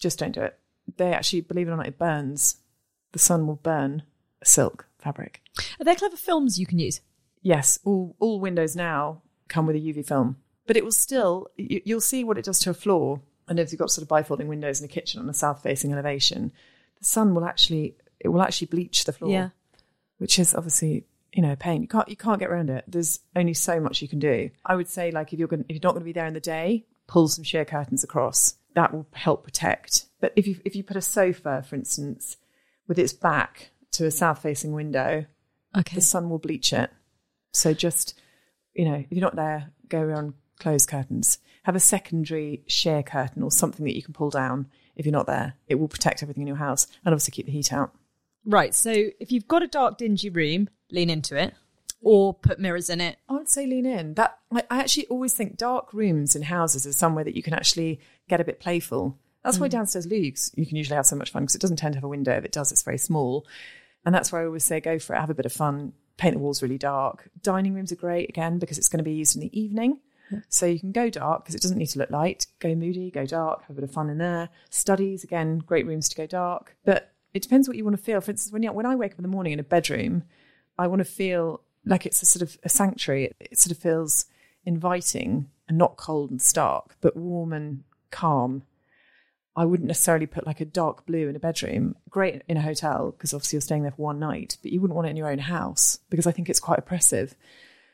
Just 0.00 0.18
don't 0.18 0.32
do 0.32 0.42
it. 0.42 0.58
They 0.96 1.12
actually, 1.12 1.42
believe 1.42 1.68
it 1.68 1.70
or 1.70 1.76
not, 1.76 1.86
it 1.86 1.98
burns. 1.98 2.56
The 3.12 3.20
sun 3.20 3.46
will 3.46 3.54
burn 3.54 4.02
a 4.42 4.46
silk 4.46 4.88
fabric. 4.98 5.40
Are 5.78 5.84
there 5.84 5.94
clever 5.94 6.16
films 6.16 6.58
you 6.58 6.66
can 6.66 6.80
use? 6.80 7.00
Yes, 7.42 7.78
all, 7.84 8.16
all 8.18 8.40
windows 8.40 8.74
now 8.74 9.22
come 9.46 9.66
with 9.66 9.76
a 9.76 9.80
UV 9.80 10.04
film, 10.04 10.36
but 10.66 10.76
it 10.76 10.82
will 10.82 10.90
still, 10.90 11.46
you, 11.56 11.80
you'll 11.84 12.00
see 12.00 12.24
what 12.24 12.38
it 12.38 12.44
does 12.44 12.58
to 12.60 12.70
a 12.70 12.74
floor. 12.74 13.22
And 13.48 13.58
if 13.58 13.72
you've 13.72 13.78
got 13.78 13.90
sort 13.90 14.02
of 14.02 14.08
bifolding 14.08 14.46
windows 14.46 14.80
in 14.80 14.84
a 14.86 14.88
kitchen 14.88 15.20
on 15.20 15.28
a 15.28 15.34
south 15.34 15.62
facing 15.62 15.92
elevation, 15.92 16.52
the 16.98 17.04
sun 17.04 17.34
will 17.34 17.44
actually, 17.44 17.96
it 18.20 18.28
will 18.28 18.42
actually 18.42 18.68
bleach 18.68 19.04
the 19.04 19.12
floor 19.12 19.30
Yeah. 19.30 19.48
which 20.18 20.38
is 20.38 20.54
obviously 20.54 21.04
you 21.32 21.42
know 21.42 21.52
a 21.52 21.56
pain. 21.56 21.82
You 21.82 21.88
can't 21.88 22.08
you 22.08 22.16
can't 22.16 22.38
get 22.38 22.48
around 22.48 22.70
it. 22.70 22.84
There's 22.86 23.18
only 23.34 23.54
so 23.54 23.80
much 23.80 24.00
you 24.00 24.06
can 24.08 24.20
do. 24.20 24.50
I 24.64 24.76
would 24.76 24.88
say 24.88 25.10
like 25.10 25.32
if 25.32 25.38
you're 25.38 25.48
going 25.48 25.64
if 25.68 25.74
you're 25.74 25.80
not 25.82 25.92
going 25.92 26.02
to 26.02 26.04
be 26.04 26.12
there 26.12 26.26
in 26.26 26.32
the 26.34 26.40
day, 26.40 26.86
pull 27.08 27.26
some 27.28 27.42
sheer 27.44 27.64
curtains 27.64 28.04
across. 28.04 28.54
That 28.74 28.92
will 28.94 29.06
help 29.12 29.42
protect. 29.44 30.06
But 30.20 30.32
if 30.36 30.46
you 30.46 30.60
if 30.64 30.76
you 30.76 30.84
put 30.84 30.96
a 30.96 31.00
sofa, 31.02 31.64
for 31.68 31.74
instance, 31.74 32.36
with 32.86 32.98
its 33.00 33.12
back 33.12 33.70
to 33.92 34.06
a 34.06 34.10
south 34.12 34.42
facing 34.42 34.72
window, 34.72 35.26
Okay. 35.76 35.96
the 35.96 36.00
sun 36.02 36.30
will 36.30 36.38
bleach 36.38 36.72
it. 36.72 36.90
So 37.52 37.74
just 37.74 38.14
you 38.72 38.84
know 38.84 38.94
if 38.94 39.06
you're 39.10 39.20
not 39.20 39.34
there, 39.36 39.70
go 39.88 39.98
around 40.00 40.34
closed 40.58 40.88
curtains. 40.88 41.38
Have 41.64 41.76
a 41.76 41.80
secondary 41.80 42.62
sheer 42.66 43.02
curtain 43.02 43.42
or 43.42 43.50
something 43.50 43.84
that 43.84 43.96
you 43.96 44.02
can 44.02 44.14
pull 44.14 44.30
down 44.30 44.68
if 44.96 45.06
you're 45.06 45.12
not 45.12 45.26
there. 45.26 45.54
It 45.66 45.76
will 45.76 45.88
protect 45.88 46.22
everything 46.22 46.42
in 46.42 46.48
your 46.48 46.56
house 46.56 46.86
and 47.04 47.12
obviously 47.12 47.32
keep 47.32 47.46
the 47.46 47.52
heat 47.52 47.72
out. 47.72 47.92
Right. 48.44 48.74
So 48.74 48.92
if 48.92 49.32
you've 49.32 49.48
got 49.48 49.62
a 49.62 49.66
dark, 49.66 49.98
dingy 49.98 50.28
room, 50.28 50.68
lean 50.90 51.10
into 51.10 51.36
it 51.36 51.54
or 52.04 52.34
put 52.34 52.60
mirrors 52.60 52.90
in 52.90 53.00
it. 53.00 53.16
I 53.28 53.32
would 53.32 53.48
say 53.48 53.66
lean 53.66 53.86
in. 53.86 54.14
That 54.14 54.38
I, 54.52 54.62
I 54.70 54.80
actually 54.80 55.06
always 55.06 55.32
think 55.32 55.56
dark 55.56 55.92
rooms 55.92 56.36
in 56.36 56.42
houses 56.42 56.86
is 56.86 56.96
somewhere 56.96 57.24
that 57.24 57.34
you 57.34 57.42
can 57.42 57.54
actually 57.54 58.00
get 58.28 58.40
a 58.40 58.44
bit 58.44 58.60
playful. 58.60 59.18
That's 59.42 59.58
why 59.58 59.66
hmm. 59.66 59.72
downstairs 59.72 60.06
lugs 60.06 60.52
you 60.54 60.66
can 60.66 60.76
usually 60.76 60.96
have 60.96 61.06
so 61.06 61.16
much 61.16 61.30
fun 61.30 61.42
because 61.42 61.54
it 61.54 61.60
doesn't 61.60 61.78
tend 61.78 61.94
to 61.94 61.98
have 61.98 62.04
a 62.04 62.08
window. 62.08 62.36
If 62.36 62.44
it 62.44 62.52
does, 62.52 62.70
it's 62.70 62.82
very 62.82 62.98
small, 62.98 63.46
and 64.04 64.14
that's 64.14 64.30
where 64.30 64.42
I 64.42 64.46
always 64.46 64.64
say 64.64 64.80
go 64.80 64.98
for 64.98 65.14
it. 65.14 65.20
Have 65.20 65.30
a 65.30 65.34
bit 65.34 65.46
of 65.46 65.52
fun. 65.52 65.92
Paint 66.16 66.34
the 66.34 66.38
walls 66.38 66.62
really 66.62 66.78
dark. 66.78 67.28
Dining 67.42 67.74
rooms 67.74 67.90
are 67.90 67.96
great 67.96 68.28
again 68.28 68.58
because 68.58 68.78
it's 68.78 68.88
going 68.88 68.98
to 68.98 69.04
be 69.04 69.14
used 69.14 69.34
in 69.34 69.40
the 69.42 69.58
evening. 69.60 69.98
So 70.48 70.66
you 70.66 70.80
can 70.80 70.92
go 70.92 71.10
dark 71.10 71.44
because 71.44 71.54
it 71.54 71.62
doesn't 71.62 71.78
need 71.78 71.88
to 71.88 71.98
look 71.98 72.10
light. 72.10 72.46
Go 72.58 72.74
moody, 72.74 73.10
go 73.10 73.26
dark, 73.26 73.62
have 73.62 73.70
a 73.70 73.74
bit 73.74 73.84
of 73.84 73.92
fun 73.92 74.10
in 74.10 74.18
there. 74.18 74.48
Studies, 74.70 75.24
again, 75.24 75.58
great 75.58 75.86
rooms 75.86 76.08
to 76.08 76.16
go 76.16 76.26
dark. 76.26 76.76
But 76.84 77.12
it 77.32 77.42
depends 77.42 77.68
what 77.68 77.76
you 77.76 77.84
want 77.84 77.96
to 77.96 78.02
feel. 78.02 78.20
For 78.20 78.30
instance, 78.30 78.52
when 78.52 78.62
you, 78.62 78.72
when 78.72 78.86
I 78.86 78.94
wake 78.94 79.12
up 79.12 79.18
in 79.18 79.22
the 79.22 79.28
morning 79.28 79.52
in 79.52 79.60
a 79.60 79.64
bedroom, 79.64 80.24
I 80.78 80.86
want 80.86 81.00
to 81.00 81.04
feel 81.04 81.60
like 81.84 82.06
it's 82.06 82.22
a 82.22 82.26
sort 82.26 82.42
of 82.42 82.58
a 82.62 82.68
sanctuary. 82.68 83.26
It, 83.26 83.36
it 83.40 83.58
sort 83.58 83.72
of 83.72 83.78
feels 83.78 84.26
inviting 84.64 85.50
and 85.68 85.78
not 85.78 85.96
cold 85.96 86.30
and 86.30 86.40
stark, 86.40 86.96
but 87.00 87.16
warm 87.16 87.52
and 87.52 87.84
calm. 88.10 88.62
I 89.56 89.64
wouldn't 89.64 89.86
necessarily 89.86 90.26
put 90.26 90.46
like 90.46 90.60
a 90.60 90.64
dark 90.64 91.06
blue 91.06 91.28
in 91.28 91.36
a 91.36 91.40
bedroom. 91.40 91.94
Great 92.10 92.42
in 92.48 92.56
a 92.56 92.62
hotel 92.62 93.12
because 93.12 93.32
obviously 93.32 93.56
you're 93.56 93.60
staying 93.62 93.82
there 93.82 93.92
for 93.92 94.02
one 94.02 94.18
night, 94.18 94.56
but 94.62 94.72
you 94.72 94.80
wouldn't 94.80 94.96
want 94.96 95.06
it 95.06 95.10
in 95.10 95.16
your 95.16 95.30
own 95.30 95.38
house 95.38 95.98
because 96.10 96.26
I 96.26 96.32
think 96.32 96.48
it's 96.48 96.60
quite 96.60 96.78
oppressive. 96.78 97.34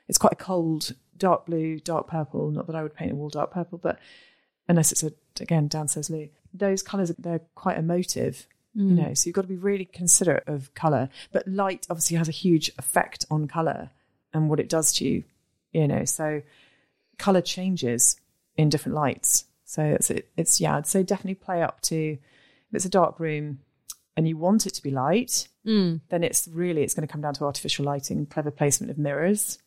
It's 0.09 0.19
quite 0.19 0.33
a 0.33 0.37
cold, 0.37 0.95
dark 1.21 1.47
blue, 1.47 1.79
dark 1.79 2.09
purple. 2.09 2.51
Not 2.51 2.67
that 2.67 2.75
I 2.75 2.83
would 2.83 2.95
paint 2.95 3.13
a 3.13 3.15
wall 3.15 3.29
dark 3.29 3.53
purple, 3.53 3.79
but 3.79 4.01
unless 4.69 4.91
it's 4.91 5.05
a 5.05 5.13
again 5.41 5.69
downstairs 5.69 6.09
blue. 6.09 6.29
Those 6.53 6.83
colours 6.83 7.13
they're 7.17 7.43
quite 7.55 7.79
emotive, 7.79 8.49
you 8.75 8.85
mm. 8.85 8.97
know. 8.97 9.15
So 9.15 9.29
you've 9.29 9.37
got 9.37 9.43
to 9.43 9.49
be 9.49 9.57
really 9.57 9.85
considerate 9.85 10.49
of 10.49 10.75
colour. 10.75 11.09
But 11.31 11.47
light 11.47 11.87
obviously 11.89 12.17
has 12.17 12.29
a 12.29 12.33
huge 12.33 12.73
effect 12.79 13.25
on 13.31 13.47
colour 13.47 13.91
and 14.33 14.49
what 14.51 14.59
it 14.59 14.69
does 14.69 14.93
to 14.95 15.05
you, 15.05 15.25
you 15.73 15.87
know. 15.87 16.05
So 16.05 16.43
colour 17.19 17.41
changes 17.41 18.17
in 18.57 18.69
different 18.69 18.97
lights. 18.97 19.45
So 19.65 19.83
it's 19.85 20.11
it's 20.37 20.61
yeah, 20.61 20.77
I'd 20.77 20.87
say 20.87 21.05
definitely 21.05 21.37
play 21.37 21.63
up 21.63 21.81
to 21.83 21.97
if 21.97 22.19
it's 22.73 22.85
a 22.85 22.91
dark 22.91 23.21
room 23.21 23.61
and 24.17 24.27
you 24.29 24.37
want 24.37 24.67
it 24.67 24.75
to 24.75 24.83
be 24.83 24.91
light, 24.91 25.49
mm. 25.67 26.01
then 26.09 26.25
it's 26.25 26.49
really 26.49 26.83
it's 26.83 26.95
going 26.95 27.07
to 27.07 27.13
come 27.13 27.21
down 27.21 27.35
to 27.35 27.45
artificial 27.45 27.85
lighting, 27.85 28.27
clever 28.27 28.51
placement 28.51 28.91
of 28.91 28.99
mirrors, 28.99 29.59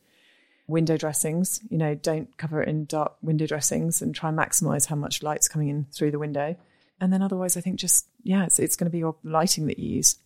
window 0.68 0.98
dressings. 0.98 1.62
You 1.70 1.78
know, 1.78 1.96
don't 1.96 2.36
cover 2.38 2.62
it 2.62 2.70
in 2.70 2.86
dark 2.86 3.16
window 3.22 3.48
dressings 3.48 4.02
and 4.02 4.14
try 4.14 4.30
and 4.30 4.38
maximize 4.38 4.88
how 4.88 4.96
much 4.96 5.24
light's 5.24 5.48
coming 5.48 5.70
in 5.70 5.86
through 5.92 6.12
the 6.12 6.20
window. 6.20 6.56
And 7.00 7.12
then 7.12 7.22
otherwise, 7.22 7.58
I 7.58 7.62
think 7.62 7.80
just 7.80 8.08
yeah, 8.24 8.46
it's 8.46 8.60
it's 8.60 8.76
going 8.76 8.86
to 8.86 8.92
be 8.92 9.00
your 9.00 9.16
lighting 9.24 9.68
that 9.68 9.80
you 9.80 9.96
use. 9.98 10.18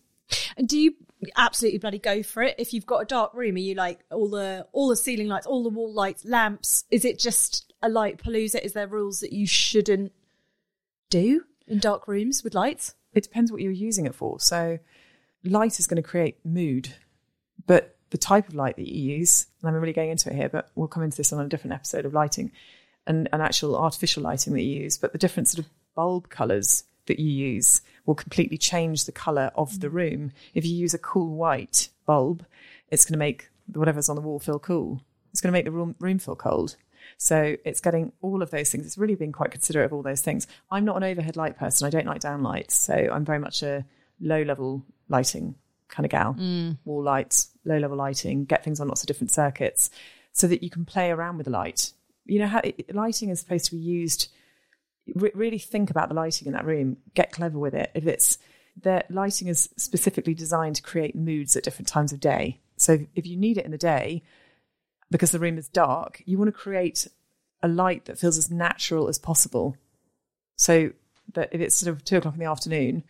And 0.56 0.68
do 0.68 0.78
you 0.78 0.94
absolutely 1.36 1.78
bloody 1.78 1.98
go 1.98 2.22
for 2.22 2.42
it? 2.42 2.54
If 2.58 2.74
you've 2.74 2.86
got 2.86 2.98
a 2.98 3.06
dark 3.06 3.32
room, 3.34 3.56
are 3.56 3.58
you 3.58 3.74
like 3.74 4.00
all 4.10 4.28
the 4.28 4.66
all 4.72 4.88
the 4.88 4.96
ceiling 4.96 5.28
lights, 5.28 5.46
all 5.46 5.62
the 5.62 5.70
wall 5.70 5.92
lights, 5.92 6.24
lamps? 6.24 6.84
Is 6.90 7.04
it 7.04 7.18
just 7.18 7.72
a 7.82 7.88
light 7.88 8.22
palooza? 8.22 8.60
Is 8.62 8.74
there 8.74 8.86
rules 8.86 9.20
that 9.20 9.32
you 9.32 9.46
shouldn't 9.46 10.12
do 11.10 11.44
in 11.66 11.78
dark 11.78 12.06
rooms 12.06 12.44
with 12.44 12.54
lights? 12.54 12.94
it 13.18 13.24
depends 13.24 13.50
what 13.50 13.60
you're 13.60 13.72
using 13.72 14.06
it 14.06 14.14
for. 14.14 14.40
So, 14.40 14.78
light 15.44 15.78
is 15.78 15.86
going 15.86 16.02
to 16.02 16.08
create 16.08 16.38
mood, 16.44 16.94
but 17.66 17.97
the 18.10 18.18
type 18.18 18.48
of 18.48 18.54
light 18.54 18.76
that 18.76 18.88
you 18.88 19.16
use, 19.16 19.46
and 19.62 19.68
I'm 19.68 19.80
really 19.80 19.92
going 19.92 20.10
into 20.10 20.30
it 20.30 20.36
here, 20.36 20.48
but 20.48 20.70
we'll 20.74 20.88
come 20.88 21.02
into 21.02 21.16
this 21.16 21.32
on 21.32 21.44
a 21.44 21.48
different 21.48 21.74
episode 21.74 22.04
of 22.04 22.14
lighting 22.14 22.52
and, 23.06 23.28
and 23.32 23.42
actual 23.42 23.76
artificial 23.76 24.22
lighting 24.22 24.52
that 24.54 24.62
you 24.62 24.82
use, 24.82 24.98
but 24.98 25.12
the 25.12 25.18
different 25.18 25.48
sort 25.48 25.64
of 25.64 25.70
bulb 25.94 26.28
colours 26.28 26.84
that 27.06 27.18
you 27.18 27.30
use 27.30 27.80
will 28.06 28.14
completely 28.14 28.56
change 28.56 29.04
the 29.04 29.12
colour 29.12 29.50
of 29.54 29.80
the 29.80 29.88
mm. 29.88 29.94
room. 29.94 30.32
If 30.54 30.64
you 30.64 30.74
use 30.74 30.94
a 30.94 30.98
cool 30.98 31.34
white 31.34 31.88
bulb, 32.06 32.44
it's 32.90 33.04
going 33.04 33.14
to 33.14 33.18
make 33.18 33.48
whatever's 33.72 34.08
on 34.08 34.16
the 34.16 34.22
wall 34.22 34.38
feel 34.38 34.58
cool. 34.58 35.02
It's 35.32 35.40
going 35.40 35.52
to 35.52 35.58
make 35.58 35.64
the 35.64 35.72
room, 35.72 35.94
room 35.98 36.18
feel 36.18 36.36
cold. 36.36 36.76
So 37.16 37.56
it's 37.64 37.80
getting 37.80 38.12
all 38.20 38.42
of 38.42 38.50
those 38.50 38.70
things. 38.70 38.86
It's 38.86 38.98
really 38.98 39.14
being 39.14 39.32
quite 39.32 39.50
considerate 39.50 39.86
of 39.86 39.92
all 39.92 40.02
those 40.02 40.20
things. 40.20 40.46
I'm 40.70 40.84
not 40.84 40.96
an 40.96 41.04
overhead 41.04 41.36
light 41.36 41.58
person. 41.58 41.86
I 41.86 41.90
don't 41.90 42.06
like 42.06 42.20
downlights. 42.20 42.72
So 42.72 42.94
I'm 42.94 43.24
very 43.24 43.38
much 43.38 43.62
a 43.62 43.84
low 44.20 44.42
level 44.42 44.84
lighting 45.08 45.54
kind 45.88 46.06
of 46.06 46.10
gal. 46.10 46.34
Mm. 46.34 46.78
Wall 46.84 47.02
lights, 47.02 47.50
low 47.64 47.78
level 47.78 47.96
lighting, 47.96 48.44
get 48.44 48.64
things 48.64 48.80
on 48.80 48.88
lots 48.88 49.02
of 49.02 49.06
different 49.06 49.30
circuits 49.30 49.90
so 50.32 50.46
that 50.46 50.62
you 50.62 50.70
can 50.70 50.84
play 50.84 51.10
around 51.10 51.36
with 51.36 51.46
the 51.46 51.52
light. 51.52 51.92
You 52.24 52.38
know 52.40 52.46
how 52.46 52.60
it, 52.62 52.94
lighting 52.94 53.30
is 53.30 53.40
supposed 53.40 53.66
to 53.66 53.72
be 53.72 53.82
used. 53.82 54.28
Re- 55.14 55.32
really 55.34 55.58
think 55.58 55.90
about 55.90 56.08
the 56.08 56.14
lighting 56.14 56.46
in 56.46 56.52
that 56.52 56.66
room. 56.66 56.98
Get 57.14 57.32
clever 57.32 57.58
with 57.58 57.74
it. 57.74 57.90
If 57.94 58.06
it's 58.06 58.38
the 58.80 59.04
lighting 59.10 59.48
is 59.48 59.68
specifically 59.76 60.34
designed 60.34 60.76
to 60.76 60.82
create 60.82 61.16
moods 61.16 61.56
at 61.56 61.64
different 61.64 61.88
times 61.88 62.12
of 62.12 62.20
day. 62.20 62.60
So 62.76 62.98
if 63.14 63.26
you 63.26 63.36
need 63.36 63.58
it 63.58 63.64
in 63.64 63.72
the 63.72 63.78
day, 63.78 64.22
because 65.10 65.32
the 65.32 65.38
room 65.38 65.58
is 65.58 65.68
dark, 65.68 66.22
you 66.26 66.38
want 66.38 66.48
to 66.48 66.52
create 66.52 67.08
a 67.62 67.68
light 67.68 68.04
that 68.04 68.18
feels 68.18 68.38
as 68.38 68.50
natural 68.50 69.08
as 69.08 69.18
possible. 69.18 69.76
So 70.56 70.92
that 71.34 71.48
if 71.52 71.60
it's 71.60 71.76
sort 71.76 71.94
of 71.94 72.04
two 72.04 72.18
o'clock 72.18 72.34
in 72.34 72.40
the 72.40 72.46
afternoon 72.46 73.04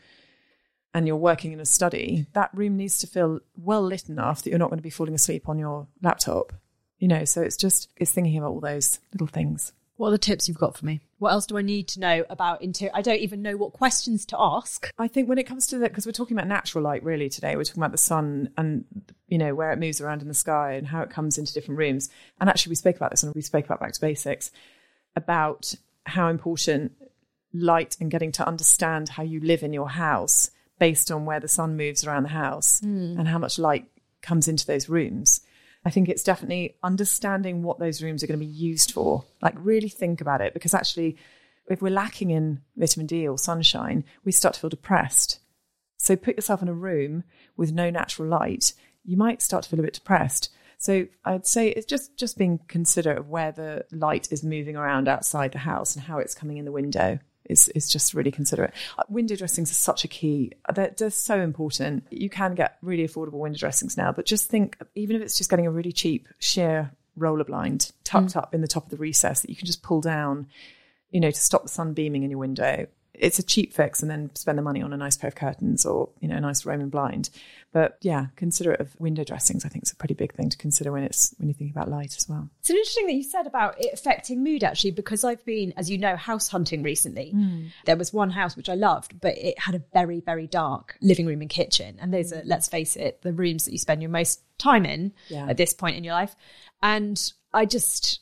and 0.95 1.07
you're 1.07 1.17
working 1.17 1.53
in 1.53 1.61
a 1.61 1.67
study, 1.67 2.27
that 2.33 2.51
room 2.55 2.77
needs 2.77 2.99
to 2.99 3.07
feel 3.07 3.41
well 3.57 3.83
lit 3.83 4.09
enough 4.09 4.43
that 4.43 4.51
you're 4.51 4.59
not 4.59 4.71
going 4.71 4.79
to 4.79 4.83
be 4.83 4.91
falling 4.91 5.15
asleep 5.15 5.49
on 5.49 5.59
your 5.59 5.87
laptop. 6.03 6.53
You 6.99 7.09
know, 7.09 7.25
so 7.25 7.43
it's 7.43 7.57
just 7.57 7.91
it's 7.97 8.11
thinking 8.11 8.39
about 8.39 8.51
all 8.51 8.61
those 8.61 8.99
little 9.13 9.29
things. 9.29 9.73
What 9.97 10.09
are 10.09 10.13
the 10.13 10.19
tips 10.19 10.47
you've 10.47 10.59
got 10.59 10.77
for 10.77 10.87
me? 10.87 11.01
What 11.19 11.33
else 11.33 11.45
do 11.47 11.59
I 11.59 11.63
need 11.63 11.89
to 11.89 12.01
know 12.01 12.25
about 12.31 12.63
interior? 12.63 12.93
I 12.95 13.03
don't 13.03 13.19
even 13.19 13.43
know 13.43 13.57
what 13.57 13.73
questions 13.73 14.25
to 14.27 14.37
ask. 14.39 14.93
I 14.97 15.09
think 15.09 15.29
when 15.29 15.39
it 15.39 15.47
comes 15.47 15.67
to 15.69 15.79
that, 15.79 15.91
because 15.91 16.07
we're 16.07 16.13
talking 16.13 16.37
about 16.37 16.47
natural 16.47 16.85
light 16.85 17.03
really 17.03 17.29
today, 17.29 17.57
we're 17.57 17.65
talking 17.65 17.83
about 17.83 17.91
the 17.91 17.99
sun 17.99 18.51
and 18.57 18.85
you 19.27 19.39
know 19.39 19.57
where 19.57 19.73
it 19.73 19.79
moves 19.81 20.01
around 20.01 20.23
in 20.23 20.29
the 20.29 20.35
sky 20.35 20.75
and 20.75 20.87
how 20.87 21.03
it 21.03 21.11
comes 21.11 21.37
into 21.37 21.53
different 21.53 21.79
rooms. 21.79 22.11
And 22.41 22.49
actually, 22.49 22.71
we 22.71 22.77
spoke 22.77 22.97
about 22.97 23.11
this 23.11 23.25
and 23.25 23.35
we 23.35 23.43
spoke 23.43 23.65
about 23.65 23.81
back 23.81 23.93
to 23.93 24.01
basics 24.01 24.53
about 25.17 25.75
how 26.07 26.29
important 26.29 26.93
light 27.53 27.97
and 28.01 28.11
getting 28.11 28.31
to 28.33 28.47
understand 28.47 29.09
how 29.09 29.25
you 29.25 29.41
live 29.41 29.65
in 29.65 29.73
your 29.73 29.89
house 29.89 30.53
based 30.79 31.11
on 31.11 31.25
where 31.25 31.41
the 31.41 31.49
sun 31.49 31.77
moves 31.77 32.07
around 32.07 32.23
the 32.23 32.29
house 32.29 32.81
hmm. 32.81 33.19
and 33.19 33.29
how 33.29 33.39
much 33.39 33.59
light 33.59 33.87
comes 34.23 34.49
into 34.49 34.67
those 34.67 34.89
rooms. 34.89 35.41
I 35.85 35.91
think 35.91 36.09
it's 36.09 36.23
definitely 36.23 36.77
understanding 36.83 37.63
what 37.63 37.79
those 37.79 38.03
rooms 38.03 38.23
are 38.23 38.27
going 38.27 38.39
to 38.39 38.45
be 38.45 38.53
used 38.53 38.93
for. 38.93 39.25
Like, 39.41 39.55
really 39.57 39.89
think 39.89 40.21
about 40.21 40.41
it 40.41 40.53
because 40.53 40.75
actually, 40.75 41.17
if 41.67 41.81
we're 41.81 41.91
lacking 41.91 42.31
in 42.31 42.63
vitamin 42.77 43.07
D 43.07 43.29
or 43.29 43.39
sunshine, 43.39 44.05
we 44.25 44.33
start 44.33 44.55
to 44.55 44.61
feel 44.61 44.71
depressed. 44.71 45.41
So, 45.97 46.17
put 46.17 46.37
yourself 46.37 46.63
in 46.63 46.69
a 46.69 46.75
room 46.75 47.25
with 47.57 47.73
no 47.73 47.91
natural 47.91 48.29
light, 48.29 48.73
you 49.05 49.17
might 49.17 49.43
start 49.43 49.65
to 49.65 49.71
feel 49.71 49.81
a 49.81 49.85
bit 49.85 49.95
depressed. 49.95 50.51
So, 50.79 51.07
I'd 51.25 51.47
say 51.47 51.69
it's 51.69 51.87
just 51.87 52.17
just 52.17 52.37
being 52.37 52.61
considerate 52.69 53.19
of 53.19 53.29
where 53.29 53.53
the 53.53 53.85
light 53.93 54.29
is 54.33 54.45
moving 54.45 54.77
around 54.77 55.09
outside 55.09 55.53
the 55.53 55.59
house 55.59 55.95
and 55.95 56.05
how 56.05 56.19
it's 56.19 56.35
coming 56.35 56.59
in 56.59 56.65
the 56.65 56.73
window 56.73 57.21
is 57.49 57.69
is 57.69 57.91
just 57.91 58.15
really 58.15 58.31
considerate. 58.31 58.73
Uh, 58.99 59.03
Window 59.09 59.37
dressings 59.37 59.71
are 59.71 59.75
such 59.75 60.05
a 60.05 60.09
key. 60.09 60.53
They're, 60.75 60.95
they're 60.97 61.11
so 61.11 61.41
important. 61.41 62.07
You 62.11 62.31
can 62.31 62.55
get 62.55 62.79
really 62.83 63.07
affordable 63.07 63.41
window 63.41 63.59
dressings 63.59 63.97
now, 63.97 64.13
but 64.13 64.27
just 64.27 64.49
think, 64.49 64.77
even 64.95 65.17
if 65.17 65.23
it's 65.23 65.39
just 65.39 65.51
getting 65.51 65.67
a 65.67 65.71
really 65.71 65.93
cheap 65.93 66.29
sheer 66.39 66.93
roller 67.17 67.45
blind 67.45 67.93
tucked 68.05 68.37
up 68.37 68.55
in 68.55 68.61
the 68.61 68.69
top 68.69 68.85
of 68.85 68.91
the 68.91 68.97
recess 68.97 69.41
that 69.41 69.51
you 69.51 69.57
can 69.57 69.67
just 69.67 69.83
pull 69.83 70.01
down, 70.01 70.47
you 71.11 71.21
know, 71.21 71.31
to 71.31 71.41
stop 71.41 71.63
the 71.63 71.69
sun 71.69 71.95
beaming 71.95 72.23
in 72.23 72.31
your 72.31 72.39
window. 72.39 72.87
It's 73.21 73.39
a 73.39 73.43
cheap 73.43 73.73
fix, 73.73 74.03
and 74.03 74.11
then 74.11 74.31
spend 74.35 74.57
the 74.59 74.63
money 74.63 74.83
on 74.83 74.93
a 74.93 74.97
nice 74.97 75.17
pair 75.17 75.29
of 75.29 75.35
curtains 75.35 75.85
or 75.85 76.09
you 76.21 76.29
know 76.29 76.37
a 76.37 76.41
nice 76.41 76.65
Roman 76.65 76.89
blind. 76.89 77.31
But 77.71 77.99
yeah, 78.01 78.27
considerate 78.37 78.81
of 78.81 78.99
window 78.99 79.25
dressings. 79.25 79.65
I 79.65 79.69
think 79.69 79.85
is 79.85 79.93
a 79.93 79.97
pretty 79.97 80.15
big 80.15 80.33
thing 80.33 80.49
to 80.49 80.57
consider 80.57 80.93
when 80.93 81.03
it's 81.03 81.35
when 81.39 81.49
you 81.49 81.55
think 81.55 81.71
about 81.71 81.91
light 81.91 82.17
as 82.17 82.29
well. 82.29 82.49
It's 82.61 82.71
interesting 82.71 83.07
that 83.07 83.13
you 83.15 83.23
said 83.23 83.47
about 83.47 83.75
it 83.79 83.93
affecting 83.93 84.43
mood, 84.43 84.65
actually, 84.65 84.93
because 84.93 85.25
I've 85.25 85.45
been, 85.45 85.75
as 85.77 85.91
you 85.91 85.99
know, 85.99 86.17
house 86.17 86.49
hunting 86.49 86.83
recently. 86.83 87.31
Hmm. 87.31 87.67
There 87.85 87.97
was 87.97 88.13
one 88.13 88.31
house 88.31 88.57
which 88.57 88.69
I 88.69 88.75
loved, 88.75 89.21
but 89.21 89.37
it 89.37 89.59
had 89.59 89.75
a 89.75 89.83
very, 89.93 90.21
very 90.21 90.47
dark 90.47 90.97
living 91.01 91.27
room 91.27 91.41
and 91.41 91.51
kitchen. 91.51 91.99
And 92.01 92.13
those 92.13 92.33
are, 92.33 92.41
hmm. 92.41 92.49
let's 92.49 92.69
face 92.69 92.97
it, 92.97 93.23
the 93.23 93.33
rooms 93.33 93.65
that 93.65 93.73
you 93.73 93.79
spend 93.79 94.01
your 94.03 94.11
most 94.11 94.43
time 94.59 94.87
in 94.87 95.13
Yeah. 95.29 95.47
at 95.49 95.57
this 95.57 95.75
point 95.75 95.97
in 95.97 96.05
your 96.05 96.15
life. 96.15 96.35
And 96.83 97.21
I 97.53 97.65
just, 97.65 98.21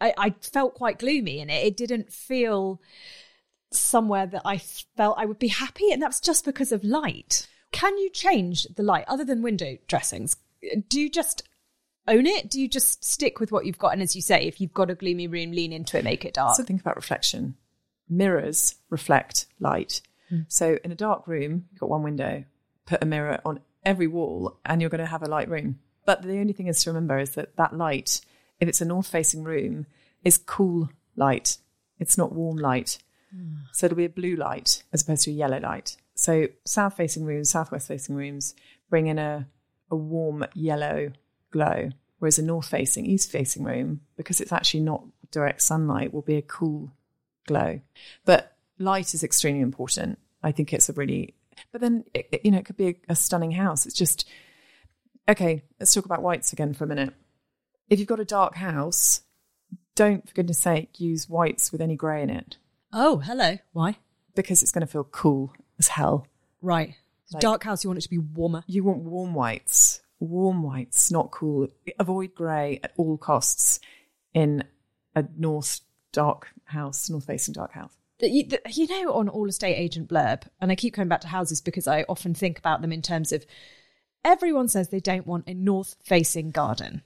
I, 0.00 0.14
I 0.16 0.30
felt 0.40 0.74
quite 0.74 0.98
gloomy 0.98 1.40
in 1.40 1.50
it. 1.50 1.66
It 1.66 1.76
didn't 1.76 2.12
feel 2.12 2.80
somewhere 3.72 4.26
that 4.26 4.42
I 4.44 4.58
felt 4.58 5.18
I 5.18 5.26
would 5.26 5.38
be 5.38 5.48
happy. 5.48 5.90
And 5.92 6.02
that's 6.02 6.20
just 6.20 6.44
because 6.44 6.72
of 6.72 6.84
light. 6.84 7.48
Can 7.72 7.98
you 7.98 8.10
change 8.10 8.64
the 8.74 8.82
light 8.82 9.04
other 9.08 9.24
than 9.24 9.42
window 9.42 9.76
dressings? 9.86 10.36
Do 10.88 11.00
you 11.00 11.10
just 11.10 11.42
own 12.08 12.26
it? 12.26 12.50
Do 12.50 12.60
you 12.60 12.68
just 12.68 13.04
stick 13.04 13.40
with 13.40 13.52
what 13.52 13.66
you've 13.66 13.78
got? 13.78 13.92
And 13.92 14.02
as 14.02 14.16
you 14.16 14.22
say, 14.22 14.42
if 14.46 14.60
you've 14.60 14.72
got 14.72 14.90
a 14.90 14.94
gloomy 14.94 15.26
room, 15.26 15.52
lean 15.52 15.72
into 15.72 15.98
it, 15.98 16.04
make 16.04 16.24
it 16.24 16.34
dark. 16.34 16.56
So 16.56 16.62
think 16.62 16.80
about 16.80 16.96
reflection. 16.96 17.56
Mirrors 18.08 18.76
reflect 18.88 19.46
light. 19.58 20.00
Hmm. 20.28 20.40
So 20.48 20.78
in 20.84 20.92
a 20.92 20.96
dark 20.96 21.26
room, 21.26 21.66
you've 21.70 21.80
got 21.80 21.90
one 21.90 22.02
window, 22.02 22.44
put 22.86 23.02
a 23.02 23.06
mirror 23.06 23.40
on 23.44 23.60
every 23.84 24.06
wall, 24.06 24.58
and 24.64 24.80
you're 24.80 24.90
going 24.90 25.00
to 25.00 25.06
have 25.06 25.22
a 25.22 25.28
light 25.28 25.48
room. 25.48 25.78
But 26.04 26.22
the 26.22 26.38
only 26.38 26.52
thing 26.52 26.68
is 26.68 26.82
to 26.84 26.90
remember 26.90 27.18
is 27.18 27.30
that 27.30 27.56
that 27.56 27.76
light, 27.76 28.20
if 28.60 28.68
it's 28.68 28.80
a 28.80 28.84
north 28.84 29.08
facing 29.08 29.42
room, 29.44 29.86
is 30.24 30.38
cool 30.38 30.88
light. 31.16 31.58
It's 31.98 32.16
not 32.16 32.32
warm 32.32 32.56
light. 32.56 32.98
So 33.72 33.86
it'll 33.86 33.96
be 33.96 34.04
a 34.06 34.08
blue 34.10 34.36
light 34.36 34.82
as 34.92 35.02
opposed 35.02 35.24
to 35.24 35.30
a 35.30 35.34
yellow 35.34 35.58
light. 35.60 35.96
So 36.14 36.46
south 36.64 36.96
facing 36.96 37.24
rooms, 37.24 37.50
southwest 37.50 37.88
facing 37.88 38.14
rooms 38.14 38.54
bring 38.88 39.06
in 39.08 39.18
a, 39.18 39.46
a 39.90 39.96
warm 39.96 40.44
yellow 40.54 41.12
glow, 41.50 41.90
whereas 42.18 42.38
a 42.38 42.42
north 42.42 42.68
facing, 42.68 43.04
east 43.04 43.30
facing 43.30 43.64
room, 43.64 44.00
because 44.16 44.40
it's 44.40 44.52
actually 44.52 44.80
not 44.80 45.04
direct 45.30 45.60
sunlight, 45.60 46.14
will 46.14 46.22
be 46.22 46.36
a 46.36 46.42
cool 46.42 46.90
glow. 47.46 47.80
But 48.24 48.56
light 48.78 49.12
is 49.12 49.22
extremely 49.22 49.60
important. 49.60 50.18
I 50.42 50.52
think 50.52 50.72
it's 50.72 50.88
a 50.88 50.92
really, 50.94 51.34
but 51.72 51.80
then, 51.80 52.04
it, 52.14 52.28
it- 52.32 52.40
you 52.44 52.50
know, 52.50 52.58
it 52.58 52.64
could 52.64 52.76
be 52.76 52.88
a, 52.88 52.94
a 53.10 53.16
stunning 53.16 53.52
house. 53.52 53.84
It's 53.84 53.94
just, 53.94 54.26
okay, 55.28 55.62
let's 55.78 55.92
talk 55.92 56.04
about 56.06 56.22
whites 56.22 56.52
again 56.52 56.72
for 56.72 56.84
a 56.84 56.88
minute. 56.88 57.12
If 57.90 57.98
you've 57.98 58.08
got 58.08 58.20
a 58.20 58.24
dark 58.24 58.54
house, 58.56 59.20
don't, 59.94 60.26
for 60.26 60.34
goodness 60.34 60.58
sake, 60.58 61.00
use 61.00 61.28
whites 61.28 61.72
with 61.72 61.80
any 61.80 61.96
grey 61.96 62.22
in 62.22 62.30
it 62.30 62.56
oh, 62.92 63.18
hello. 63.18 63.58
Why? 63.72 63.96
because 64.34 64.62
it's 64.62 64.70
going 64.70 64.82
to 64.86 64.86
feel 64.86 65.04
cool 65.04 65.50
as 65.78 65.88
hell. 65.88 66.26
Right. 66.60 66.94
dark 67.40 67.64
house, 67.64 67.82
you 67.82 67.88
want 67.88 67.96
it 67.98 68.02
to 68.02 68.10
be 68.10 68.18
warmer. 68.18 68.62
You 68.66 68.84
want 68.84 68.98
warm 68.98 69.32
whites, 69.32 70.02
warm 70.20 70.62
whites, 70.62 71.10
not 71.10 71.30
cool. 71.30 71.68
Avoid 71.98 72.34
grey 72.34 72.78
at 72.84 72.92
all 72.98 73.16
costs 73.16 73.80
in 74.34 74.62
a 75.14 75.24
north 75.38 75.80
dark 76.12 76.48
house, 76.64 77.08
north 77.08 77.24
facing 77.24 77.54
dark 77.54 77.72
house. 77.72 77.96
The- 78.18 78.28
You, 78.28 78.44
the- 78.46 78.60
you 78.70 78.86
know, 78.88 79.14
on 79.14 79.30
All 79.30 79.48
Estate 79.48 79.76
Agent 79.76 80.10
Blurb, 80.10 80.42
and 80.60 80.70
I 80.70 80.74
keep 80.74 80.92
coming 80.92 81.08
back 81.08 81.22
to 81.22 81.28
houses 81.28 81.62
because 81.62 81.88
I 81.88 82.02
often 82.06 82.34
think 82.34 82.58
about 82.58 82.82
them 82.82 82.92
in 82.92 83.00
terms 83.00 83.32
of 83.32 83.46
everyone 84.22 84.68
says 84.68 84.88
they 84.90 85.00
don't 85.00 85.26
want 85.26 85.48
a 85.48 85.54
north 85.54 85.96
facing 86.04 86.50
garden. 86.50 87.00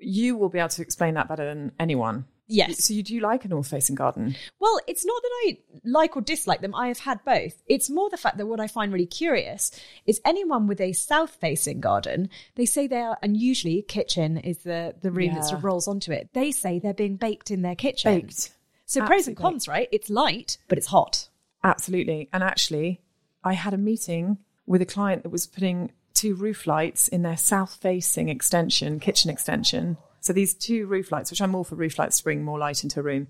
You 0.00 0.36
will 0.36 0.48
be 0.48 0.58
able 0.58 0.70
to 0.70 0.82
explain 0.82 1.14
that 1.14 1.28
better 1.28 1.44
than 1.46 1.70
anyone. 1.78 2.26
Yes. 2.48 2.84
So 2.84 2.94
you 2.94 3.02
do 3.02 3.20
like 3.20 3.44
a 3.44 3.48
north 3.48 3.68
facing 3.68 3.96
garden? 3.96 4.36
Well, 4.60 4.80
it's 4.86 5.04
not 5.04 5.20
that 5.22 5.30
I 5.46 5.58
like 5.84 6.16
or 6.16 6.22
dislike 6.22 6.60
them. 6.60 6.74
I 6.74 6.88
have 6.88 7.00
had 7.00 7.24
both. 7.24 7.62
It's 7.66 7.90
more 7.90 8.08
the 8.08 8.16
fact 8.16 8.38
that 8.38 8.46
what 8.46 8.60
I 8.60 8.68
find 8.68 8.92
really 8.92 9.06
curious 9.06 9.70
is 10.06 10.20
anyone 10.24 10.66
with 10.66 10.80
a 10.80 10.92
south 10.92 11.36
facing 11.40 11.80
garden, 11.80 12.30
they 12.54 12.66
say 12.66 12.86
they 12.86 13.00
are, 13.00 13.18
and 13.22 13.36
usually 13.36 13.82
kitchen 13.82 14.36
is 14.36 14.58
the, 14.58 14.94
the 15.02 15.10
room 15.10 15.34
that 15.34 15.44
sort 15.44 15.58
of 15.58 15.64
rolls 15.64 15.88
onto 15.88 16.12
it. 16.12 16.28
They 16.32 16.52
say 16.52 16.78
they're 16.78 16.94
being 16.94 17.16
baked 17.16 17.50
in 17.50 17.62
their 17.62 17.74
kitchen. 17.74 18.20
Baked. 18.20 18.52
So 18.84 19.04
pros 19.04 19.26
and 19.26 19.36
cons, 19.36 19.66
right? 19.66 19.88
It's 19.90 20.08
light, 20.08 20.58
but 20.68 20.78
it's 20.78 20.86
hot. 20.86 21.28
Absolutely. 21.64 22.28
And 22.32 22.44
actually, 22.44 23.00
I 23.42 23.54
had 23.54 23.74
a 23.74 23.78
meeting 23.78 24.38
with 24.66 24.80
a 24.80 24.86
client 24.86 25.24
that 25.24 25.30
was 25.30 25.46
putting 25.46 25.90
two 26.14 26.34
roof 26.34 26.66
lights 26.66 27.08
in 27.08 27.22
their 27.22 27.36
south 27.36 27.74
facing 27.74 28.28
extension, 28.28 29.00
kitchen 29.00 29.30
extension. 29.30 29.96
So 30.26 30.32
these 30.32 30.54
two 30.54 30.86
roof 30.86 31.12
lights, 31.12 31.30
which 31.30 31.40
I'm 31.40 31.54
all 31.54 31.62
for 31.62 31.76
roof 31.76 32.00
lights 32.00 32.18
to 32.18 32.24
bring 32.24 32.44
more 32.44 32.58
light 32.58 32.82
into 32.82 32.98
a 32.98 33.02
room. 33.02 33.28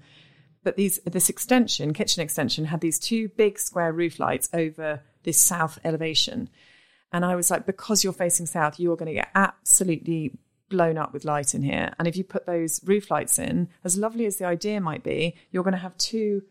But 0.65 0.76
these 0.76 0.99
this 1.05 1.29
extension, 1.29 1.93
kitchen 1.93 2.23
extension, 2.23 2.65
had 2.65 2.81
these 2.81 2.99
two 2.99 3.29
big 3.29 3.59
square 3.59 3.93
roof 3.93 4.19
lights 4.19 4.49
over 4.55 5.03
this 5.23 5.38
south 5.38 5.79
elevation. 5.85 6.49
And 7.12 7.25
I 7.25 7.37
was 7.37 7.50
like, 7.50 7.67
because 7.67 8.03
you're 8.03 8.15
facing 8.15 8.47
south, 8.47 8.81
you're 8.81 8.97
going 8.97 9.09
to 9.09 9.15
get 9.15 9.31
absolutely 9.35 10.38
blown 10.71 10.97
up 10.97 11.12
with 11.12 11.26
light 11.26 11.55
in 11.55 11.62
here. 11.62 11.93
And 11.99 12.09
if 12.09 12.17
you 12.17 12.25
put 12.25 12.47
those 12.47 12.81
roof 12.83 13.11
lights 13.11 13.38
in, 13.38 13.69
as 13.85 13.99
lovely 13.99 14.25
as 14.25 14.38
the 14.38 14.47
idea 14.47 14.81
might 14.81 15.05
be, 15.05 15.37
you're 15.50 15.62
going 15.62 15.73
to 15.73 15.79
have 15.79 15.97
two 15.99 16.43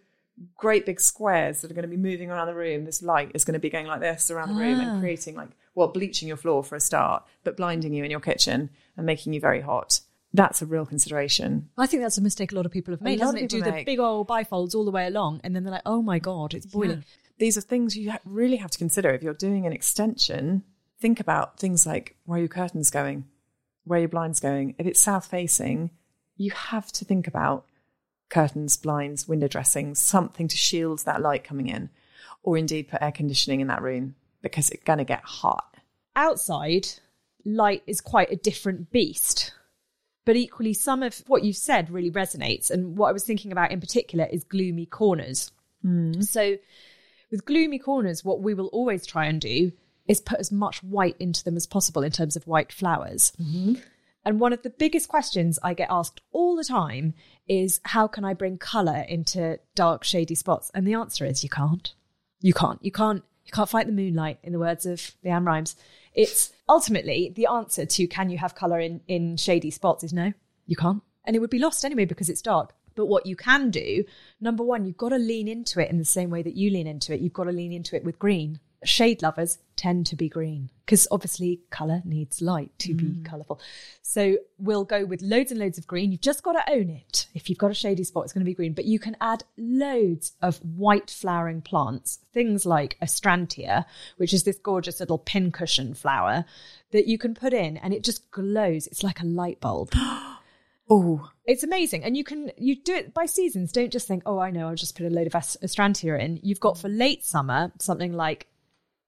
great 0.55 0.85
big 0.85 1.01
squares 1.01 1.61
that 1.61 1.71
are 1.71 1.73
going 1.73 1.89
to 1.89 1.89
be 1.89 1.97
moving 1.97 2.29
around 2.29 2.47
the 2.47 2.55
room. 2.55 2.85
This 2.85 3.01
light 3.01 3.31
is 3.33 3.43
going 3.43 3.53
to 3.53 3.59
be 3.59 3.69
going 3.69 3.87
like 3.87 3.99
this 3.99 4.29
around 4.29 4.49
the 4.49 4.61
room 4.61 4.79
and 4.79 4.91
ah. 4.91 4.99
creating 4.99 5.35
like, 5.35 5.49
well, 5.73 5.87
bleaching 5.87 6.27
your 6.27 6.37
floor 6.37 6.63
for 6.63 6.75
a 6.75 6.79
start, 6.79 7.25
but 7.43 7.57
blinding 7.57 7.93
you 7.93 8.03
in 8.03 8.11
your 8.11 8.19
kitchen 8.19 8.69
and 8.95 9.05
making 9.05 9.33
you 9.33 9.41
very 9.41 9.61
hot. 9.61 10.01
That's 10.35 10.61
a 10.61 10.65
real 10.65 10.85
consideration. 10.85 11.69
I 11.77 11.87
think 11.87 12.03
that's 12.03 12.17
a 12.17 12.21
mistake 12.21 12.51
a 12.51 12.55
lot 12.55 12.65
of 12.65 12.71
people 12.71 12.93
have 12.93 13.01
made, 13.01 13.19
lot 13.19 13.35
hasn't 13.35 13.43
it? 13.43 13.49
Do 13.49 13.57
people 13.57 13.71
the 13.71 13.83
big 13.85 13.99
old 13.99 14.27
bifolds 14.27 14.75
all 14.75 14.83
the 14.83 14.91
way 14.91 15.07
along, 15.07 15.41
and 15.43 15.55
then 15.55 15.63
they're 15.63 15.71
like, 15.71 15.81
"Oh 15.85 16.01
my 16.01 16.19
god, 16.19 16.53
it's 16.53 16.65
boiling." 16.65 17.03
These 17.37 17.57
are 17.57 17.61
things 17.61 17.97
you 17.97 18.13
really 18.25 18.57
have 18.57 18.71
to 18.71 18.77
consider. 18.77 19.09
If 19.09 19.23
you're 19.23 19.33
doing 19.33 19.65
an 19.65 19.73
extension, 19.73 20.63
think 20.99 21.19
about 21.19 21.59
things 21.59 21.85
like 21.85 22.17
where 22.25 22.37
are 22.37 22.39
your 22.39 22.47
curtains 22.49 22.89
going? 22.89 23.25
Where 23.85 23.97
are 23.97 24.01
your 24.01 24.09
blinds 24.09 24.39
going? 24.39 24.75
If 24.77 24.87
it's 24.87 24.99
south 24.99 25.27
facing, 25.27 25.91
you 26.37 26.51
have 26.51 26.91
to 26.93 27.05
think 27.05 27.27
about 27.27 27.65
curtains, 28.29 28.77
blinds, 28.77 29.27
window 29.27 29.47
dressings, 29.47 29.99
something 29.99 30.47
to 30.47 30.57
shield 30.57 30.99
that 30.99 31.21
light 31.21 31.43
coming 31.43 31.67
in, 31.69 31.89
or 32.43 32.57
indeed 32.57 32.87
put 32.87 33.01
air 33.01 33.11
conditioning 33.11 33.61
in 33.61 33.67
that 33.67 33.81
room 33.81 34.15
because 34.41 34.69
it's 34.69 34.83
going 34.83 34.99
to 34.99 35.05
get 35.05 35.23
hot. 35.23 35.75
Outside, 36.15 36.87
light 37.43 37.83
is 37.87 38.01
quite 38.01 38.31
a 38.31 38.35
different 38.35 38.91
beast. 38.91 39.53
But 40.25 40.35
equally, 40.35 40.73
some 40.73 41.03
of 41.03 41.23
what 41.27 41.43
you've 41.43 41.55
said 41.55 41.89
really 41.89 42.11
resonates. 42.11 42.71
And 42.71 42.97
what 42.97 43.09
I 43.09 43.11
was 43.11 43.23
thinking 43.23 43.51
about 43.51 43.71
in 43.71 43.79
particular 43.79 44.25
is 44.25 44.43
gloomy 44.43 44.87
corners. 44.87 45.51
Hmm. 45.83 46.21
So, 46.21 46.57
with 47.31 47.45
gloomy 47.45 47.79
corners, 47.79 48.25
what 48.25 48.41
we 48.41 48.53
will 48.53 48.67
always 48.67 49.05
try 49.05 49.25
and 49.25 49.39
do 49.39 49.71
is 50.07 50.21
put 50.21 50.39
as 50.39 50.51
much 50.51 50.83
white 50.83 51.15
into 51.19 51.43
them 51.43 51.55
as 51.55 51.67
possible 51.67 52.03
in 52.03 52.11
terms 52.11 52.35
of 52.35 52.47
white 52.47 52.71
flowers. 52.71 53.33
Mm-hmm. 53.41 53.75
And 54.23 54.39
one 54.39 54.53
of 54.53 54.63
the 54.63 54.71
biggest 54.71 55.07
questions 55.07 55.59
I 55.61 55.75
get 55.75 55.89
asked 55.91 56.21
all 56.31 56.55
the 56.55 56.63
time 56.63 57.13
is 57.47 57.79
how 57.83 58.07
can 58.07 58.25
I 58.25 58.33
bring 58.33 58.57
colour 58.57 59.05
into 59.07 59.59
dark, 59.75 60.03
shady 60.03 60.33
spots? 60.33 60.71
And 60.73 60.87
the 60.87 60.95
answer 60.95 61.25
is 61.25 61.43
you 61.43 61.49
can't. 61.49 61.93
You 62.41 62.53
can't. 62.53 62.83
You 62.83 62.91
can't. 62.91 63.23
You 63.45 63.51
can't 63.51 63.69
fight 63.69 63.85
the 63.85 63.93
moonlight, 63.93 64.39
in 64.43 64.53
the 64.53 64.59
words 64.59 64.85
of 64.85 65.11
LeAnn 65.23 65.45
Rimes. 65.45 65.75
It's 66.13 66.51
ultimately 66.67 67.31
the 67.35 67.47
answer 67.47 67.85
to 67.85 68.07
can 68.07 68.29
you 68.29 68.37
have 68.37 68.55
colour 68.55 68.79
in, 68.79 69.01
in 69.07 69.37
shady 69.37 69.71
spots 69.71 70.03
is 70.03 70.13
no, 70.13 70.33
you 70.65 70.75
can't. 70.75 71.03
And 71.25 71.35
it 71.35 71.39
would 71.39 71.49
be 71.49 71.59
lost 71.59 71.85
anyway 71.85 72.05
because 72.05 72.29
it's 72.29 72.41
dark. 72.41 72.73
But 72.95 73.07
what 73.07 73.25
you 73.25 73.35
can 73.35 73.71
do, 73.71 74.05
number 74.39 74.63
one, 74.63 74.85
you've 74.85 74.97
got 74.97 75.09
to 75.09 75.17
lean 75.17 75.47
into 75.47 75.79
it 75.79 75.89
in 75.89 75.97
the 75.97 76.05
same 76.05 76.29
way 76.29 76.41
that 76.41 76.55
you 76.55 76.69
lean 76.69 76.87
into 76.87 77.13
it. 77.13 77.19
You've 77.19 77.33
got 77.33 77.43
to 77.43 77.51
lean 77.51 77.73
into 77.73 77.95
it 77.95 78.03
with 78.03 78.19
green. 78.19 78.59
Shade 78.85 79.21
lovers 79.21 79.59
tend 79.75 80.05
to 80.07 80.15
be 80.15 80.29
green 80.29 80.69
because 80.85 81.07
obviously 81.11 81.61
colour 81.69 82.01
needs 82.05 82.41
light 82.41 82.71
to 82.79 82.93
be 82.93 83.05
mm. 83.05 83.25
colourful. 83.25 83.59
So 84.01 84.37
we'll 84.57 84.85
go 84.85 85.05
with 85.05 85.21
loads 85.21 85.51
and 85.51 85.59
loads 85.59 85.77
of 85.77 85.87
green. 85.87 86.11
You've 86.11 86.21
just 86.21 86.43
got 86.43 86.53
to 86.53 86.71
own 86.71 86.89
it. 86.89 87.27
If 87.33 87.49
you've 87.49 87.57
got 87.57 87.71
a 87.71 87.75
shady 87.75 88.03
spot, 88.03 88.23
it's 88.23 88.33
going 88.33 88.45
to 88.45 88.49
be 88.49 88.53
green. 88.53 88.73
But 88.73 88.85
you 88.85 88.99
can 88.99 89.17
add 89.19 89.43
loads 89.57 90.33
of 90.41 90.57
white 90.57 91.09
flowering 91.09 91.61
plants, 91.61 92.19
things 92.33 92.65
like 92.65 92.97
astrantia, 93.01 93.85
which 94.17 94.33
is 94.33 94.43
this 94.43 94.57
gorgeous 94.57 94.99
little 94.99 95.17
pincushion 95.17 95.93
flower 95.93 96.45
that 96.91 97.07
you 97.07 97.17
can 97.17 97.33
put 97.33 97.53
in 97.53 97.77
and 97.77 97.93
it 97.93 98.03
just 98.03 98.29
glows. 98.31 98.87
It's 98.87 99.03
like 99.03 99.21
a 99.21 99.25
light 99.25 99.59
bulb. 99.59 99.91
Oh, 100.87 101.31
It's 101.45 101.63
amazing. 101.63 102.03
And 102.03 102.15
you 102.15 102.23
can 102.23 102.51
you 102.57 102.75
do 102.75 102.93
it 102.93 103.11
by 103.11 103.25
seasons. 103.25 103.71
Don't 103.71 103.91
just 103.91 104.07
think, 104.07 104.21
oh, 104.27 104.37
I 104.37 104.51
know, 104.51 104.67
I'll 104.67 104.75
just 104.75 104.95
put 104.95 105.07
a 105.07 105.09
load 105.09 105.25
of 105.25 105.33
ast- 105.33 105.59
astrantia 105.63 106.19
in. 106.19 106.39
You've 106.43 106.59
got 106.59 106.75
mm. 106.75 106.81
for 106.81 106.89
late 106.89 107.25
summer 107.25 107.71
something 107.79 108.13
like 108.13 108.45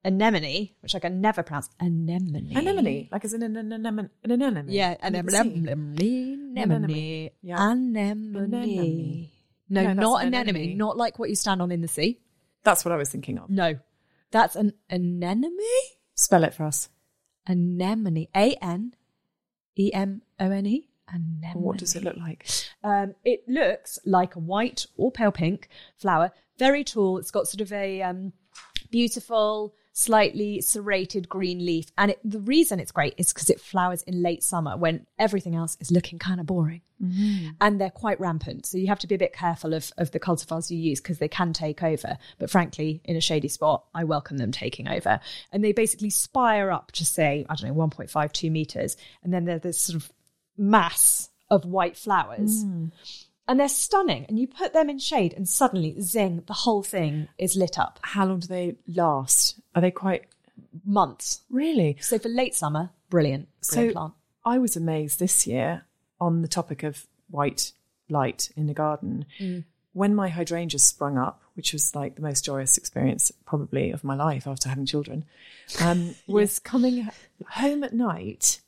anemone, 0.07 0.71
which 0.79 0.95
I 0.95 0.99
can 0.99 1.21
never 1.21 1.43
pronounce. 1.43 1.69
Anemone. 1.79 2.53
anemone, 2.55 3.09
like 3.11 3.25
as 3.25 3.33
in 3.33 3.43
an 3.43 3.57
anemone. 3.57 4.09
An 4.23 4.31
anemone. 4.31 4.65
Yeah, 4.69 4.95
anemone. 5.01 5.29
sea. 5.31 5.67
Anemone. 5.67 6.53
Anemone. 6.57 7.29
Yeah. 7.41 7.71
Anemone. 7.71 8.53
Anemone. 8.53 9.29
No, 9.69 9.83
No, 9.83 9.93
not 9.93 10.21
an 10.21 10.27
anemone. 10.33 10.55
anemone. 10.55 10.77
Not 10.77 10.97
like 10.97 11.19
what 11.19 11.29
you 11.29 11.35
stand 11.35 11.61
on 11.61 11.71
in 11.71 11.81
the 11.81 11.87
sea. 11.87 12.19
That's 12.63 12.85
what 12.85 12.91
I 12.93 12.97
was 12.97 13.09
thinking 13.09 13.37
of. 13.37 13.49
No. 13.49 13.75
That's 14.31 14.55
an 14.55 14.73
anemone? 14.89 15.57
Spell 16.15 16.43
it 16.43 16.53
for 16.53 16.63
us. 16.63 16.89
Anemone. 17.47 18.27
A 18.35 18.55
N 18.61 18.93
E 19.77 19.91
M 19.93 20.21
O 20.39 20.49
N 20.49 20.65
E. 20.65 20.89
Anemone. 21.09 21.61
What 21.61 21.77
does 21.77 21.95
it 21.95 22.03
look 22.03 22.17
like? 22.17 22.45
Um, 22.83 23.13
it 23.23 23.43
looks 23.47 23.99
like 24.05 24.35
a 24.35 24.39
white 24.39 24.85
or 24.97 25.11
pale 25.11 25.31
pink 25.31 25.69
flower, 25.97 26.31
very 26.59 26.83
tall. 26.83 27.17
It's 27.17 27.31
got 27.31 27.47
sort 27.47 27.61
of 27.61 27.71
a 27.71 28.01
um, 28.01 28.33
beautiful, 28.91 29.73
slightly 29.97 30.61
serrated 30.61 31.27
green 31.27 31.65
leaf. 31.65 31.87
And 31.97 32.11
it, 32.11 32.19
the 32.23 32.39
reason 32.39 32.79
it's 32.79 32.91
great 32.91 33.15
is 33.17 33.33
because 33.33 33.49
it 33.49 33.59
flowers 33.59 34.03
in 34.03 34.21
late 34.21 34.43
summer 34.43 34.77
when 34.77 35.07
everything 35.17 35.55
else 35.55 35.75
is 35.79 35.89
looking 35.89 36.19
kind 36.19 36.39
of 36.39 36.45
boring. 36.45 36.81
Mm-hmm. 37.03 37.49
And 37.59 37.81
they're 37.81 37.89
quite 37.89 38.19
rampant. 38.19 38.67
So 38.67 38.77
you 38.77 38.87
have 38.87 38.99
to 38.99 39.07
be 39.07 39.15
a 39.15 39.17
bit 39.17 39.33
careful 39.33 39.73
of, 39.73 39.91
of 39.97 40.11
the 40.11 40.19
cultivars 40.19 40.69
you 40.69 40.77
use 40.77 41.01
because 41.01 41.17
they 41.17 41.27
can 41.27 41.51
take 41.51 41.81
over. 41.81 42.19
But 42.37 42.51
frankly, 42.51 43.01
in 43.05 43.15
a 43.15 43.21
shady 43.21 43.47
spot, 43.47 43.85
I 43.91 44.03
welcome 44.03 44.37
them 44.37 44.51
taking 44.51 44.87
over. 44.87 45.19
And 45.51 45.63
they 45.63 45.71
basically 45.71 46.11
spire 46.11 46.69
up 46.69 46.91
to 46.91 47.03
say, 47.03 47.47
I 47.49 47.55
don't 47.55 47.75
know, 47.75 47.87
1.5, 47.87 48.31
2 48.31 48.51
meters. 48.51 48.97
And 49.23 49.33
then 49.33 49.45
they're 49.45 49.57
this 49.57 49.79
sort 49.79 49.95
of 49.95 50.11
mass 50.55 51.31
of 51.49 51.65
white 51.65 51.97
flowers 51.97 52.63
mm. 52.63 52.91
And 53.47 53.59
they're 53.59 53.69
stunning. 53.69 54.25
And 54.27 54.37
you 54.39 54.47
put 54.47 54.73
them 54.73 54.89
in 54.89 54.99
shade, 54.99 55.33
and 55.33 55.47
suddenly, 55.47 55.99
zing, 56.01 56.43
the 56.47 56.53
whole 56.53 56.83
thing 56.83 57.27
is 57.37 57.55
lit 57.55 57.77
up. 57.79 57.99
How 58.01 58.25
long 58.25 58.39
do 58.39 58.47
they 58.47 58.75
last? 58.87 59.59
Are 59.75 59.81
they 59.81 59.91
quite 59.91 60.25
Months. 60.85 61.41
really? 61.49 61.97
So 62.01 62.17
for 62.19 62.29
late 62.29 62.55
summer, 62.55 62.89
brilliant. 63.09 63.47
Brilliant 63.69 63.91
So 63.91 63.99
plant. 63.99 64.13
I 64.45 64.57
was 64.57 64.75
amazed 64.75 65.19
this 65.19 65.45
year 65.47 65.85
on 66.19 66.41
the 66.41 66.47
topic 66.47 66.83
of 66.83 67.05
white 67.29 67.73
light 68.09 68.49
in 68.55 68.67
the 68.67 68.73
garden. 68.73 69.25
When 69.93 70.15
my 70.15 70.29
hydrangeas 70.29 70.83
sprung 70.83 71.17
up, 71.17 71.41
which 71.55 71.73
was 71.73 71.93
like 71.95 72.15
the 72.15 72.21
most 72.21 72.45
joyous 72.45 72.77
experience 72.77 73.31
probably 73.45 73.91
of 73.91 74.03
my 74.03 74.15
life 74.15 74.45
after 74.47 74.69
having 74.69 74.85
children, 74.85 75.25
um, 75.81 76.15
was 76.27 76.59
coming 76.59 77.07
home 77.49 77.83
at 77.83 77.93
night 77.93 78.61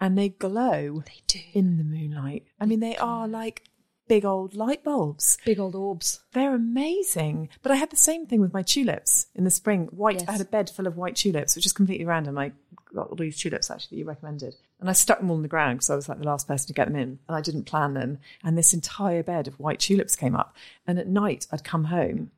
and 0.00 0.16
they 0.16 0.28
glow 0.28 1.02
They 1.06 1.22
do. 1.26 1.40
in 1.54 1.78
the 1.78 1.84
moonlight. 1.84 2.46
I 2.60 2.66
mean, 2.66 2.80
they 2.80 2.96
are 2.96 3.26
like 3.26 3.64
big 4.08 4.24
old 4.24 4.54
light 4.54 4.82
bulbs. 4.82 5.38
Big 5.44 5.58
old 5.60 5.74
orbs. 5.74 6.20
They're 6.32 6.54
amazing. 6.54 7.48
But 7.62 7.72
I 7.72 7.76
had 7.76 7.90
the 7.90 7.96
same 7.96 8.26
thing 8.26 8.40
with 8.40 8.52
my 8.52 8.62
tulips 8.62 9.26
in 9.34 9.44
the 9.44 9.50
spring. 9.50 9.86
White. 9.92 10.20
Yes. 10.20 10.28
I 10.28 10.32
had 10.32 10.40
a 10.40 10.44
bed 10.46 10.70
full 10.70 10.86
of 10.86 10.96
white 10.96 11.16
tulips, 11.16 11.54
which 11.54 11.66
is 11.66 11.72
completely 11.72 12.04
random. 12.06 12.36
I 12.38 12.52
got 12.94 13.08
all 13.10 13.16
these 13.16 13.38
tulips 13.38 13.70
actually 13.70 13.96
that 13.96 13.98
you 14.00 14.04
recommended, 14.06 14.56
and 14.80 14.88
I 14.88 14.92
stuck 14.94 15.18
them 15.18 15.30
all 15.30 15.36
in 15.36 15.42
the 15.42 15.48
ground 15.48 15.78
because 15.78 15.90
I 15.90 15.94
was 15.96 16.08
like 16.08 16.18
the 16.18 16.24
last 16.26 16.48
person 16.48 16.66
to 16.68 16.72
get 16.72 16.86
them 16.86 16.96
in, 16.96 17.18
and 17.28 17.36
I 17.36 17.40
didn't 17.42 17.64
plan 17.64 17.94
them. 17.94 18.18
And 18.42 18.56
this 18.56 18.72
entire 18.74 19.22
bed 19.22 19.46
of 19.46 19.60
white 19.60 19.80
tulips 19.80 20.16
came 20.16 20.34
up. 20.34 20.56
And 20.86 20.98
at 20.98 21.06
night, 21.06 21.46
I'd 21.52 21.64
come 21.64 21.84
home, 21.84 22.30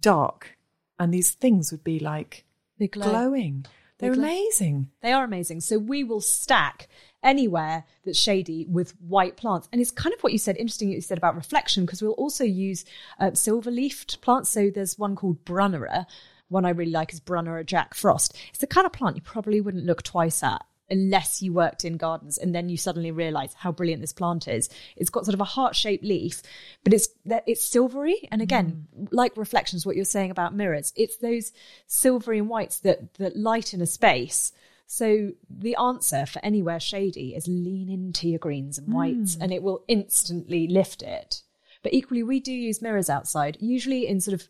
dark, 0.00 0.56
and 0.98 1.12
these 1.12 1.30
things 1.32 1.72
would 1.72 1.84
be 1.84 1.98
like 1.98 2.44
They 2.78 2.88
glow. 2.88 3.08
glowing. 3.10 3.66
They're 3.98 4.14
glow. 4.14 4.22
amazing. 4.24 4.90
They 5.02 5.12
are 5.12 5.24
amazing. 5.24 5.60
So 5.60 5.78
we 5.78 6.04
will 6.04 6.20
stack 6.22 6.88
anywhere 7.22 7.84
that's 8.04 8.18
shady 8.18 8.66
with 8.68 8.94
white 9.00 9.36
plants. 9.36 9.68
And 9.72 9.80
it's 9.80 9.90
kind 9.90 10.14
of 10.14 10.20
what 10.22 10.32
you 10.32 10.38
said, 10.38 10.56
interesting 10.56 10.88
what 10.88 10.96
you 10.96 11.00
said 11.00 11.18
about 11.18 11.36
reflection, 11.36 11.84
because 11.84 12.02
we'll 12.02 12.12
also 12.12 12.44
use 12.44 12.84
uh, 13.18 13.34
silver 13.34 13.70
leafed 13.70 14.20
plants. 14.20 14.50
So 14.50 14.70
there's 14.70 14.98
one 14.98 15.16
called 15.16 15.44
Brunnera. 15.44 16.06
One 16.48 16.64
I 16.64 16.70
really 16.70 16.90
like 16.90 17.12
is 17.12 17.20
Brunnera 17.20 17.64
Jack 17.64 17.94
Frost. 17.94 18.36
It's 18.48 18.58
the 18.58 18.66
kind 18.66 18.86
of 18.86 18.92
plant 18.92 19.16
you 19.16 19.22
probably 19.22 19.60
wouldn't 19.60 19.84
look 19.84 20.02
twice 20.02 20.42
at 20.42 20.64
unless 20.90 21.40
you 21.40 21.52
worked 21.52 21.84
in 21.84 21.96
gardens 21.96 22.36
and 22.36 22.52
then 22.52 22.68
you 22.68 22.76
suddenly 22.76 23.12
realize 23.12 23.54
how 23.54 23.70
brilliant 23.70 24.00
this 24.00 24.12
plant 24.12 24.48
is. 24.48 24.68
It's 24.96 25.10
got 25.10 25.24
sort 25.24 25.34
of 25.34 25.40
a 25.40 25.44
heart-shaped 25.44 26.04
leaf, 26.04 26.42
but 26.82 26.92
it's 26.92 27.08
it's 27.24 27.64
silvery 27.64 28.28
and 28.32 28.42
again, 28.42 28.88
like 29.12 29.36
reflections 29.36 29.86
what 29.86 29.94
you're 29.94 30.04
saying 30.04 30.32
about 30.32 30.54
mirrors, 30.54 30.92
it's 30.96 31.18
those 31.18 31.52
silvery 31.86 32.40
and 32.40 32.48
whites 32.48 32.80
that 32.80 33.14
that 33.14 33.36
lighten 33.36 33.80
a 33.80 33.86
space. 33.86 34.52
So 34.92 35.30
the 35.48 35.76
answer 35.76 36.26
for 36.26 36.44
anywhere 36.44 36.80
shady 36.80 37.36
is 37.36 37.46
lean 37.46 37.88
into 37.88 38.28
your 38.28 38.40
greens 38.40 38.76
and 38.76 38.92
whites 38.92 39.38
and 39.40 39.52
it 39.52 39.62
will 39.62 39.84
instantly 39.86 40.66
lift 40.66 41.00
it. 41.00 41.42
But 41.84 41.94
equally 41.94 42.24
we 42.24 42.40
do 42.40 42.52
use 42.52 42.82
mirrors 42.82 43.08
outside, 43.08 43.56
usually 43.60 44.08
in 44.08 44.20
sort 44.20 44.34
of 44.34 44.48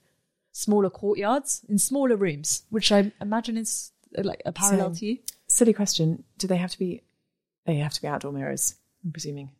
smaller 0.53 0.89
courtyards, 0.89 1.61
in 1.69 1.77
smaller 1.77 2.17
rooms, 2.17 2.63
which 2.71 2.91
I 2.91 3.13
imagine 3.21 3.59
is 3.59 3.93
uh, 4.17 4.23
like 4.25 4.41
a 4.47 4.51
parallel 4.53 4.95
So- 4.95 5.01
to 5.01 5.07
you. 5.07 5.19
Silly 5.47 5.75
question. 5.75 6.25
Do 6.39 6.47
they 6.47 6.57
have 6.57 6.71
to 6.71 6.79
be? 6.79 7.03
They 7.67 7.75
have 7.77 7.93
to 7.93 8.01
be 8.01 8.09
outdoor 8.09 8.33
mirrors. 8.33 8.77
I'm 9.05 9.13
presuming. 9.13 9.51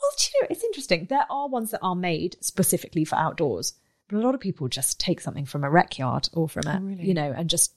Well, 0.00 0.12
you 0.32 0.42
know, 0.42 0.46
it's 0.48 0.62
interesting. 0.62 1.06
There 1.06 1.26
are 1.28 1.48
ones 1.48 1.72
that 1.72 1.80
are 1.82 1.96
made 1.96 2.36
specifically 2.40 3.04
for 3.04 3.16
outdoors, 3.16 3.74
but 4.08 4.16
a 4.18 4.20
lot 4.20 4.36
of 4.36 4.40
people 4.40 4.68
just 4.68 5.00
take 5.00 5.20
something 5.20 5.44
from 5.44 5.64
a 5.64 5.70
rec 5.70 5.98
yard 5.98 6.28
or 6.34 6.48
from 6.48 6.68
a, 6.68 6.76
Oh, 6.80 6.84
really? 6.84 7.04
You 7.04 7.14
know, 7.14 7.34
and 7.36 7.50
just 7.50 7.74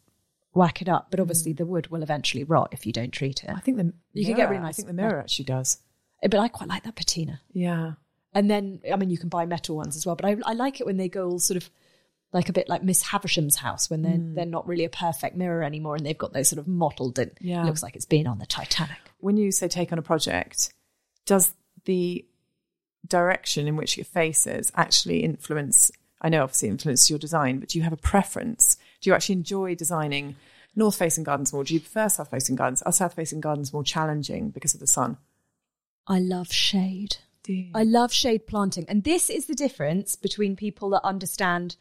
whack 0.53 0.81
it 0.81 0.89
up. 0.89 1.07
But 1.11 1.19
obviously, 1.19 1.53
the 1.53 1.65
wood 1.65 1.87
will 1.87 2.03
eventually 2.03 2.43
rot 2.43 2.69
if 2.71 2.85
you 2.85 2.93
don't 2.93 3.11
treat 3.11 3.43
it. 3.43 3.49
I 3.49 3.59
think 3.59 3.77
the 3.77 3.93
You 4.13 4.25
could 4.25 4.35
get 4.35 4.49
really 4.49 4.63
I 4.63 4.71
think 4.71 4.87
the 4.87 4.93
mirror 4.93 5.19
actually 5.19 5.45
does. 5.45 5.77
But 6.21 6.35
I 6.35 6.47
quite 6.47 6.69
like 6.69 6.83
that 6.83 6.95
patina. 6.95 7.41
Yeah. 7.51 7.93
And 8.33 8.49
then, 8.49 8.81
I 8.91 8.95
mean, 8.95 9.09
you 9.09 9.17
can 9.17 9.29
buy 9.29 9.45
metal 9.45 9.75
ones 9.75 9.95
as 9.95 10.05
well. 10.05 10.15
But 10.15 10.25
I, 10.25 10.37
I 10.45 10.53
like 10.53 10.79
it 10.79 10.85
when 10.85 10.97
they 10.97 11.09
go 11.09 11.29
all 11.29 11.39
sort 11.39 11.57
of 11.57 11.69
like 12.31 12.49
a 12.49 12.53
bit 12.53 12.67
like 12.67 12.81
Miss 12.81 13.03
Havisham's 13.03 13.57
house 13.57 13.89
when 13.91 14.01
they're 14.01 14.13
Hmm. 14.15 14.33
they're 14.33 14.45
not 14.45 14.67
really 14.67 14.85
a 14.85 14.89
perfect 14.89 15.35
mirror 15.35 15.61
anymore, 15.63 15.95
and 15.95 16.03
they've 16.05 16.17
got 16.17 16.33
those 16.33 16.49
sort 16.49 16.59
of 16.59 16.67
mottled 16.67 17.19
and 17.19 17.31
Yeah. 17.41 17.63
looks 17.63 17.83
like 17.83 17.95
it's 17.95 18.05
been 18.05 18.25
on 18.25 18.39
the 18.39 18.45
Titanic. 18.47 18.97
when 19.19 19.37
you 19.37 19.51
say 19.51 19.67
take 19.67 19.91
on 19.91 19.99
a 19.99 20.01
project, 20.01 20.73
does 21.25 21.53
the 21.85 22.25
direction 23.07 23.67
in 23.67 23.75
which 23.75 23.97
it 23.97 24.07
faces 24.07 24.71
actually 24.75 25.23
influence? 25.23 25.91
I 26.23 26.29
know 26.29 26.43
obviously 26.43 26.69
influence 26.69 27.09
your 27.09 27.19
design, 27.19 27.59
but 27.59 27.69
do 27.69 27.77
you 27.77 27.83
have 27.83 27.93
a 27.93 27.97
preference? 27.97 28.77
Do 29.01 29.09
you 29.09 29.13
actually 29.13 29.36
enjoy 29.36 29.75
designing 29.75 30.36
north 30.75 30.95
facing 30.95 31.23
gardens 31.25 31.51
more? 31.51 31.63
Do 31.63 31.73
you 31.73 31.81
prefer 31.81 32.09
south 32.09 32.31
facing 32.31 32.55
gardens? 32.55 32.81
Are 32.83 32.93
south 32.93 33.13
facing 33.13 33.41
gardens 33.41 33.73
more 33.73 33.83
challenging 33.83 34.49
because 34.49 34.73
of 34.73 34.79
the 34.79 34.88
sun? 34.88 35.17
I 36.07 36.19
love 36.19 36.51
shade. 36.51 37.17
I 37.75 37.83
love 37.83 38.13
shade 38.13 38.47
planting. 38.47 38.86
And 38.88 39.03
this 39.03 39.29
is 39.29 39.47
the 39.47 39.53
difference 39.53 40.15
between 40.15 40.55
people 40.55 40.89
that 40.91 41.03
understand 41.03 41.75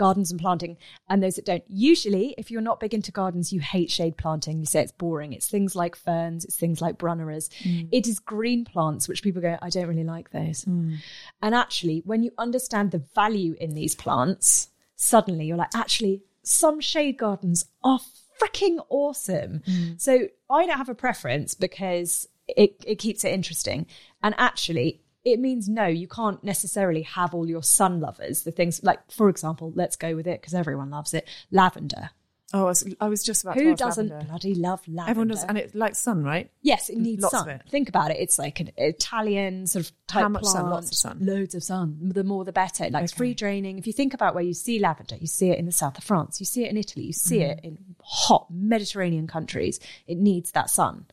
gardens 0.00 0.30
and 0.30 0.40
planting 0.40 0.78
and 1.10 1.22
those 1.22 1.36
that 1.36 1.44
don't. 1.44 1.62
Usually, 1.68 2.34
if 2.38 2.50
you're 2.50 2.62
not 2.62 2.80
big 2.80 2.94
into 2.94 3.12
gardens, 3.12 3.52
you 3.52 3.60
hate 3.60 3.90
shade 3.90 4.16
planting. 4.16 4.58
You 4.58 4.64
say 4.64 4.80
it's 4.80 4.92
boring. 4.92 5.34
It's 5.34 5.46
things 5.46 5.76
like 5.76 5.94
ferns, 5.94 6.46
it's 6.46 6.56
things 6.56 6.80
like 6.80 6.96
brunneras. 6.96 7.50
Mm. 7.62 7.90
It 7.92 8.08
is 8.08 8.18
green 8.18 8.64
plants, 8.64 9.08
which 9.08 9.22
people 9.22 9.42
go, 9.42 9.58
I 9.60 9.68
don't 9.68 9.86
really 9.86 10.02
like 10.02 10.30
those. 10.30 10.64
Mm. 10.64 10.96
And 11.42 11.54
actually, 11.54 12.02
when 12.06 12.22
you 12.22 12.30
understand 12.38 12.92
the 12.92 13.04
value 13.14 13.54
in 13.60 13.74
these 13.74 13.94
plants, 13.94 14.70
suddenly 14.96 15.44
you're 15.44 15.58
like, 15.58 15.74
actually, 15.74 16.22
some 16.42 16.80
shade 16.80 17.18
gardens 17.18 17.66
are 17.84 18.00
freaking 18.40 18.78
awesome. 18.88 19.60
Mm. 19.68 20.00
So 20.00 20.28
I 20.48 20.64
don't 20.64 20.78
have 20.78 20.88
a 20.88 20.94
preference 20.94 21.54
because 21.54 22.26
it, 22.48 22.82
it 22.86 22.96
keeps 22.96 23.22
it 23.22 23.34
interesting. 23.34 23.86
And 24.22 24.34
actually, 24.38 25.02
it 25.24 25.38
means 25.38 25.68
no, 25.68 25.86
you 25.86 26.08
can't 26.08 26.42
necessarily 26.42 27.02
have 27.02 27.34
all 27.34 27.46
your 27.48 27.62
sun 27.62 28.00
lovers, 28.00 28.42
the 28.42 28.50
things 28.52 28.82
like, 28.82 28.98
for 29.10 29.28
example, 29.28 29.72
let's 29.74 29.96
go 29.96 30.14
with 30.16 30.26
it 30.26 30.40
because 30.40 30.54
everyone 30.54 30.90
loves 30.90 31.12
it 31.14 31.28
lavender. 31.50 32.10
oh, 32.52 32.62
I 32.62 32.64
was, 32.64 32.94
I 33.00 33.08
was 33.08 33.22
just 33.22 33.44
about 33.44 33.54
to 33.56 33.62
Who 33.62 33.76
doesn't 33.76 34.08
lavender. 34.08 34.26
bloody 34.28 34.54
love 34.54 34.80
lavender? 34.88 35.10
Everyone 35.10 35.28
does, 35.28 35.44
and 35.44 35.56
it 35.58 35.72
likes 35.74 35.98
sun, 35.98 36.24
right? 36.24 36.50
Yes, 36.62 36.88
it 36.88 36.96
needs 36.98 37.22
Lots 37.22 37.34
of 37.34 37.40
sun. 37.42 37.48
it. 37.50 37.62
Think 37.70 37.88
about 37.88 38.10
it. 38.10 38.16
It's 38.18 38.38
like 38.40 38.58
an 38.60 38.70
Italian 38.76 39.66
sort 39.68 39.84
of 39.84 39.92
type 40.08 40.22
How 40.22 40.28
much 40.30 40.44
sun? 40.44 40.62
plant. 40.62 40.70
Lots 40.74 40.90
of 40.90 40.96
sun. 40.96 41.18
Loads 41.20 41.54
of 41.54 41.62
sun. 41.62 41.98
The 42.00 42.24
more 42.24 42.44
the 42.44 42.52
better. 42.52 42.88
Like 42.90 43.04
it's 43.04 43.12
Okay. 43.12 43.18
free 43.18 43.34
draining. 43.34 43.78
If 43.78 43.86
you 43.86 43.92
think 43.92 44.14
about 44.14 44.34
where 44.34 44.42
you 44.42 44.54
see 44.54 44.78
lavender, 44.80 45.16
you 45.16 45.26
see 45.28 45.50
it 45.50 45.58
in 45.60 45.66
the 45.66 45.70
south 45.72 45.96
of 45.98 46.02
France, 46.04 46.40
you 46.40 46.46
see 46.46 46.64
it 46.64 46.70
in 46.70 46.76
Italy, 46.76 47.04
you 47.06 47.12
see 47.12 47.38
Mm-hmm. 47.38 47.50
it 47.58 47.60
in 47.64 47.78
hot 48.02 48.46
Mediterranean 48.50 49.26
countries. 49.28 49.78
It 50.08 50.18
needs 50.18 50.50
that 50.52 50.70
sun. 50.70 51.06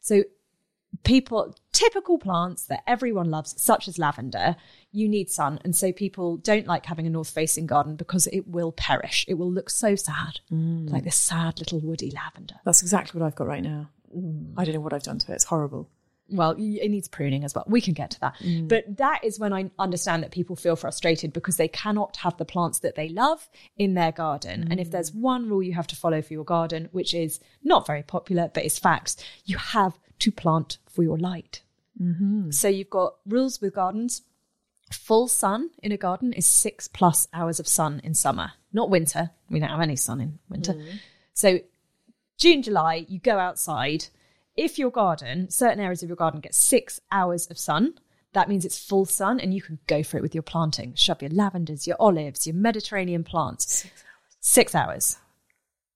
So 0.00 0.24
people 1.04 1.54
typical 1.72 2.18
plants 2.18 2.64
that 2.66 2.82
everyone 2.86 3.30
loves 3.30 3.60
such 3.60 3.88
as 3.88 3.98
lavender 3.98 4.56
you 4.92 5.08
need 5.08 5.30
sun. 5.30 5.58
And 5.64 5.74
so 5.74 5.92
people 5.92 6.36
don't 6.36 6.66
like 6.66 6.86
having 6.86 7.06
a 7.06 7.10
north 7.10 7.30
facing 7.30 7.66
garden 7.66 7.96
because 7.96 8.26
it 8.28 8.46
will 8.46 8.72
perish. 8.72 9.24
It 9.26 9.34
will 9.34 9.50
look 9.50 9.70
so 9.70 9.96
sad, 9.96 10.40
mm. 10.52 10.90
like 10.90 11.04
this 11.04 11.16
sad 11.16 11.58
little 11.58 11.80
woody 11.80 12.10
lavender. 12.10 12.56
That's 12.64 12.82
exactly 12.82 13.18
what 13.18 13.26
I've 13.26 13.34
got 13.34 13.46
right 13.46 13.62
now. 13.62 13.88
Mm. 14.16 14.52
I 14.56 14.64
don't 14.64 14.74
know 14.74 14.80
what 14.80 14.92
I've 14.92 15.02
done 15.02 15.18
to 15.18 15.32
it. 15.32 15.36
It's 15.36 15.44
horrible. 15.44 15.88
Well, 16.32 16.52
it 16.58 16.90
needs 16.90 17.08
pruning 17.08 17.44
as 17.44 17.54
well. 17.54 17.64
We 17.66 17.80
can 17.80 17.94
get 17.94 18.10
to 18.12 18.20
that. 18.20 18.34
Mm. 18.40 18.68
But 18.68 18.96
that 18.96 19.24
is 19.24 19.38
when 19.38 19.52
I 19.52 19.70
understand 19.78 20.22
that 20.22 20.30
people 20.30 20.56
feel 20.56 20.76
frustrated 20.76 21.32
because 21.32 21.56
they 21.56 21.68
cannot 21.68 22.16
have 22.18 22.36
the 22.36 22.44
plants 22.44 22.80
that 22.80 22.94
they 22.94 23.08
love 23.08 23.48
in 23.76 23.94
their 23.94 24.12
garden. 24.12 24.68
And 24.70 24.80
if 24.80 24.90
there's 24.90 25.10
mm. 25.10 25.20
one 25.20 25.48
rule 25.48 25.62
you 25.62 25.74
have 25.74 25.86
to 25.88 25.96
follow 25.96 26.22
for 26.22 26.32
your 26.32 26.44
garden, 26.44 26.88
which 26.92 27.14
is 27.14 27.40
not 27.62 27.86
very 27.86 28.02
popular, 28.02 28.50
but 28.52 28.64
is 28.64 28.78
facts, 28.78 29.16
you 29.44 29.56
have 29.58 29.98
to 30.20 30.32
plant 30.32 30.78
for 30.88 31.02
your 31.02 31.18
light. 31.18 31.62
Mm-hmm. 32.00 32.50
So 32.50 32.68
you've 32.68 32.90
got 32.90 33.16
rules 33.26 33.60
with 33.60 33.74
gardens. 33.74 34.22
Full 34.90 35.28
sun 35.28 35.70
in 35.82 35.92
a 35.92 35.96
garden 35.96 36.32
is 36.32 36.46
six 36.46 36.86
plus 36.86 37.26
hours 37.32 37.58
of 37.58 37.66
sun 37.66 38.00
in 38.04 38.14
summer, 38.14 38.52
not 38.72 38.90
winter. 38.90 39.30
We 39.48 39.58
don't 39.58 39.70
have 39.70 39.80
any 39.80 39.96
sun 39.96 40.20
in 40.20 40.38
winter. 40.48 40.74
Mm. 40.74 40.98
So 41.32 41.60
June, 42.38 42.62
July, 42.62 43.06
you 43.08 43.18
go 43.18 43.38
outside. 43.38 44.06
If 44.56 44.78
your 44.78 44.90
garden, 44.90 45.50
certain 45.50 45.80
areas 45.80 46.02
of 46.02 46.08
your 46.08 46.16
garden 46.16 46.40
get 46.40 46.54
six 46.54 47.00
hours 47.10 47.46
of 47.50 47.58
sun, 47.58 47.94
that 48.32 48.48
means 48.48 48.64
it's 48.64 48.78
full 48.78 49.04
sun 49.04 49.40
and 49.40 49.52
you 49.52 49.62
can 49.62 49.78
go 49.86 50.02
for 50.02 50.16
it 50.16 50.22
with 50.22 50.34
your 50.34 50.42
planting. 50.42 50.94
Shove 50.94 51.22
your 51.22 51.30
lavenders, 51.30 51.86
your 51.86 51.96
olives, 51.98 52.46
your 52.46 52.56
Mediterranean 52.56 53.24
plants. 53.24 53.86
Six 54.40 54.74
hours. 54.74 55.18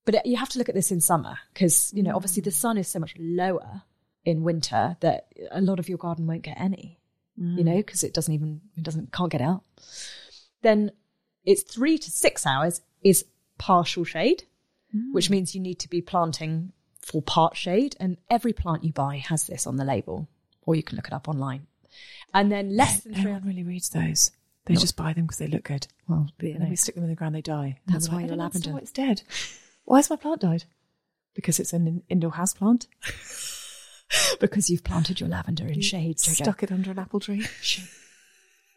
But 0.05 0.15
it- 0.15 0.25
you 0.25 0.37
have 0.37 0.49
to 0.49 0.57
look 0.57 0.69
at 0.69 0.75
this 0.75 0.91
in 0.91 1.01
summer 1.01 1.37
because, 1.53 1.91
you 1.93 2.01
know, 2.03 2.15
obviously 2.15 2.41
the 2.41 2.49
mm. 2.49 2.53
sun 2.53 2.77
is 2.77 2.87
so 2.87 2.99
much 2.99 3.13
lower 3.17 3.83
in 4.23 4.43
winter 4.43 4.97
that 5.01 5.27
a 5.51 5.61
lot 5.61 5.79
of 5.79 5.89
your 5.89 5.97
garden 5.97 6.27
won't 6.27 6.43
get 6.43 6.59
any, 6.59 6.99
you 7.35 7.63
know, 7.63 7.73
mm. 7.73 7.85
because 7.85 8.03
it 8.03 8.13
doesn't 8.13 8.33
even, 8.33 8.61
it 8.75 8.83
doesn't, 8.83 9.11
can't 9.11 9.31
get 9.31 9.41
out. 9.41 9.63
Then 10.61 10.91
it's 11.43 11.63
three 11.63 11.97
to 11.97 12.11
six 12.11 12.45
hours 12.45 12.81
is 13.03 13.25
partial 13.57 14.03
shade 14.03 14.43
which 15.11 15.27
mm. 15.27 15.31
means 15.31 15.55
you 15.55 15.61
need 15.61 15.79
to 15.79 15.89
be 15.89 16.01
planting 16.01 16.71
for 17.07 17.21
part 17.21 17.55
shade. 17.57 17.95
And 17.99 18.17
every 18.29 18.53
plant 18.53 18.83
you 18.83 18.91
buy 18.93 19.17
has 19.17 19.47
this 19.47 19.65
on 19.65 19.77
the 19.77 19.85
label, 19.85 20.27
or 20.65 20.75
you 20.75 20.83
can 20.83 20.95
look 20.97 21.07
it 21.07 21.13
up 21.13 21.27
online. 21.27 21.67
And 22.33 22.51
then 22.51 22.75
less 22.75 23.01
than 23.01 23.13
No 23.13 23.21
three. 23.21 23.31
one 23.31 23.43
really 23.45 23.63
reads 23.63 23.89
those. 23.89 24.31
They 24.65 24.75
just 24.75 24.97
buy 24.97 25.13
them 25.13 25.23
because 25.25 25.37
they 25.37 25.47
look 25.47 25.63
good. 25.63 25.87
Well, 26.09 26.27
you 26.41 26.51
And 26.51 26.61
then 26.61 26.69
we 26.69 26.75
stick 26.75 26.95
them 26.95 27.05
in 27.05 27.09
the 27.09 27.15
ground, 27.15 27.33
they 27.35 27.41
die. 27.41 27.79
And 27.85 27.95
That's 27.95 28.09
why 28.09 28.15
like, 28.17 28.25
your 28.25 28.33
"I 28.33 28.35
don't 28.35 28.45
understand 28.45 28.75
lavender- 28.75 28.75
why 28.75 28.81
It's 28.81 28.91
dead. 28.91 29.21
Why 29.85 29.97
has 29.99 30.09
my 30.09 30.17
plant 30.17 30.41
died? 30.41 30.65
Because 31.33 31.57
it's 31.59 31.71
an 31.71 32.03
indoor 32.09 32.31
house 32.31 32.53
plant. 32.53 32.87
because 34.39 34.69
you've 34.69 34.83
planted 34.83 35.19
your 35.21 35.29
lavender 35.29 35.65
in 35.67 35.81
shade. 35.81 36.17
Jojo. 36.17 36.35
Stuck 36.35 36.63
it 36.63 36.71
under 36.71 36.91
an 36.91 36.99
apple 36.99 37.19
tree. 37.21 37.45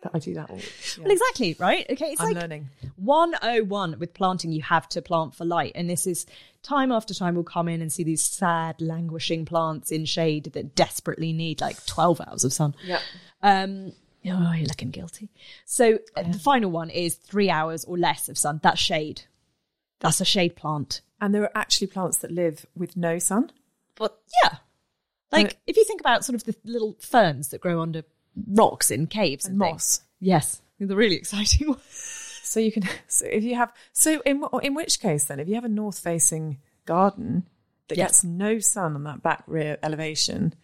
That 0.02 0.12
I 0.14 0.18
do 0.18 0.34
that 0.34 0.50
all. 0.50 0.56
yeah. 0.56 1.04
Well, 1.04 1.12
exactly, 1.12 1.56
right? 1.58 1.84
Okay, 1.90 2.12
it's 2.12 2.20
I'm 2.20 2.28
like 2.28 2.36
learning. 2.36 2.70
101 2.96 3.98
with 3.98 4.14
planting, 4.14 4.50
you 4.50 4.62
have 4.62 4.88
to 4.90 5.02
plant 5.02 5.34
for 5.34 5.44
light. 5.44 5.72
And 5.74 5.90
this 5.90 6.06
is 6.06 6.26
time 6.62 6.90
after 6.90 7.12
time 7.12 7.34
we'll 7.34 7.44
come 7.44 7.68
in 7.68 7.82
and 7.82 7.92
see 7.92 8.02
these 8.02 8.22
sad, 8.22 8.80
languishing 8.80 9.44
plants 9.44 9.90
in 9.90 10.06
shade 10.06 10.44
that 10.54 10.74
desperately 10.74 11.32
need 11.32 11.60
like 11.60 11.84
12 11.84 12.20
hours 12.22 12.44
of 12.44 12.52
sun. 12.52 12.74
Yeah. 12.84 13.00
Um, 13.42 13.92
oh, 14.26 14.52
you're 14.52 14.66
looking 14.66 14.90
guilty. 14.90 15.28
So 15.66 15.98
uh, 16.16 16.22
the 16.22 16.38
final 16.38 16.70
one 16.70 16.88
is 16.88 17.16
three 17.16 17.50
hours 17.50 17.84
or 17.84 17.98
less 17.98 18.28
of 18.30 18.38
sun. 18.38 18.60
That's 18.62 18.80
shade. 18.80 19.22
That's 20.00 20.20
a 20.20 20.24
shade 20.24 20.56
plant. 20.56 21.02
And 21.20 21.34
there 21.34 21.42
are 21.42 21.52
actually 21.54 21.88
plants 21.88 22.18
that 22.18 22.30
live 22.30 22.64
with 22.74 22.96
no 22.96 23.18
sun. 23.18 23.52
But 23.96 24.18
yeah, 24.42 24.56
like 25.30 25.58
if 25.66 25.76
you 25.76 25.84
think 25.84 26.00
about 26.00 26.24
sort 26.24 26.34
of 26.34 26.44
the 26.44 26.54
little 26.64 26.96
ferns 27.00 27.48
that 27.48 27.60
grow 27.60 27.80
under 27.80 28.02
rocks 28.48 28.90
in 28.90 29.06
caves 29.06 29.44
and, 29.44 29.52
And 29.52 29.58
moss. 29.58 30.00
Yes, 30.20 30.60
the 30.78 30.96
really 30.96 31.16
exciting 31.16 31.68
ones. 31.68 31.82
So 32.42 32.58
you 32.60 32.72
can. 32.72 32.82
So 33.06 33.26
if 33.26 33.44
you 33.44 33.54
have. 33.56 33.72
So 33.92 34.20
in 34.26 34.42
in 34.62 34.74
which 34.74 35.00
case 35.00 35.24
then, 35.24 35.40
if 35.40 35.48
you 35.48 35.54
have 35.54 35.64
a 35.64 35.68
north 35.68 35.98
facing 35.98 36.58
garden 36.86 37.46
that 37.88 37.98
Yeah. 37.98 38.04
gets 38.04 38.24
no 38.24 38.58
sun 38.58 38.94
on 38.96 39.04
that 39.04 39.22
back 39.22 39.44
rear 39.46 39.78
elevation, 39.82 40.54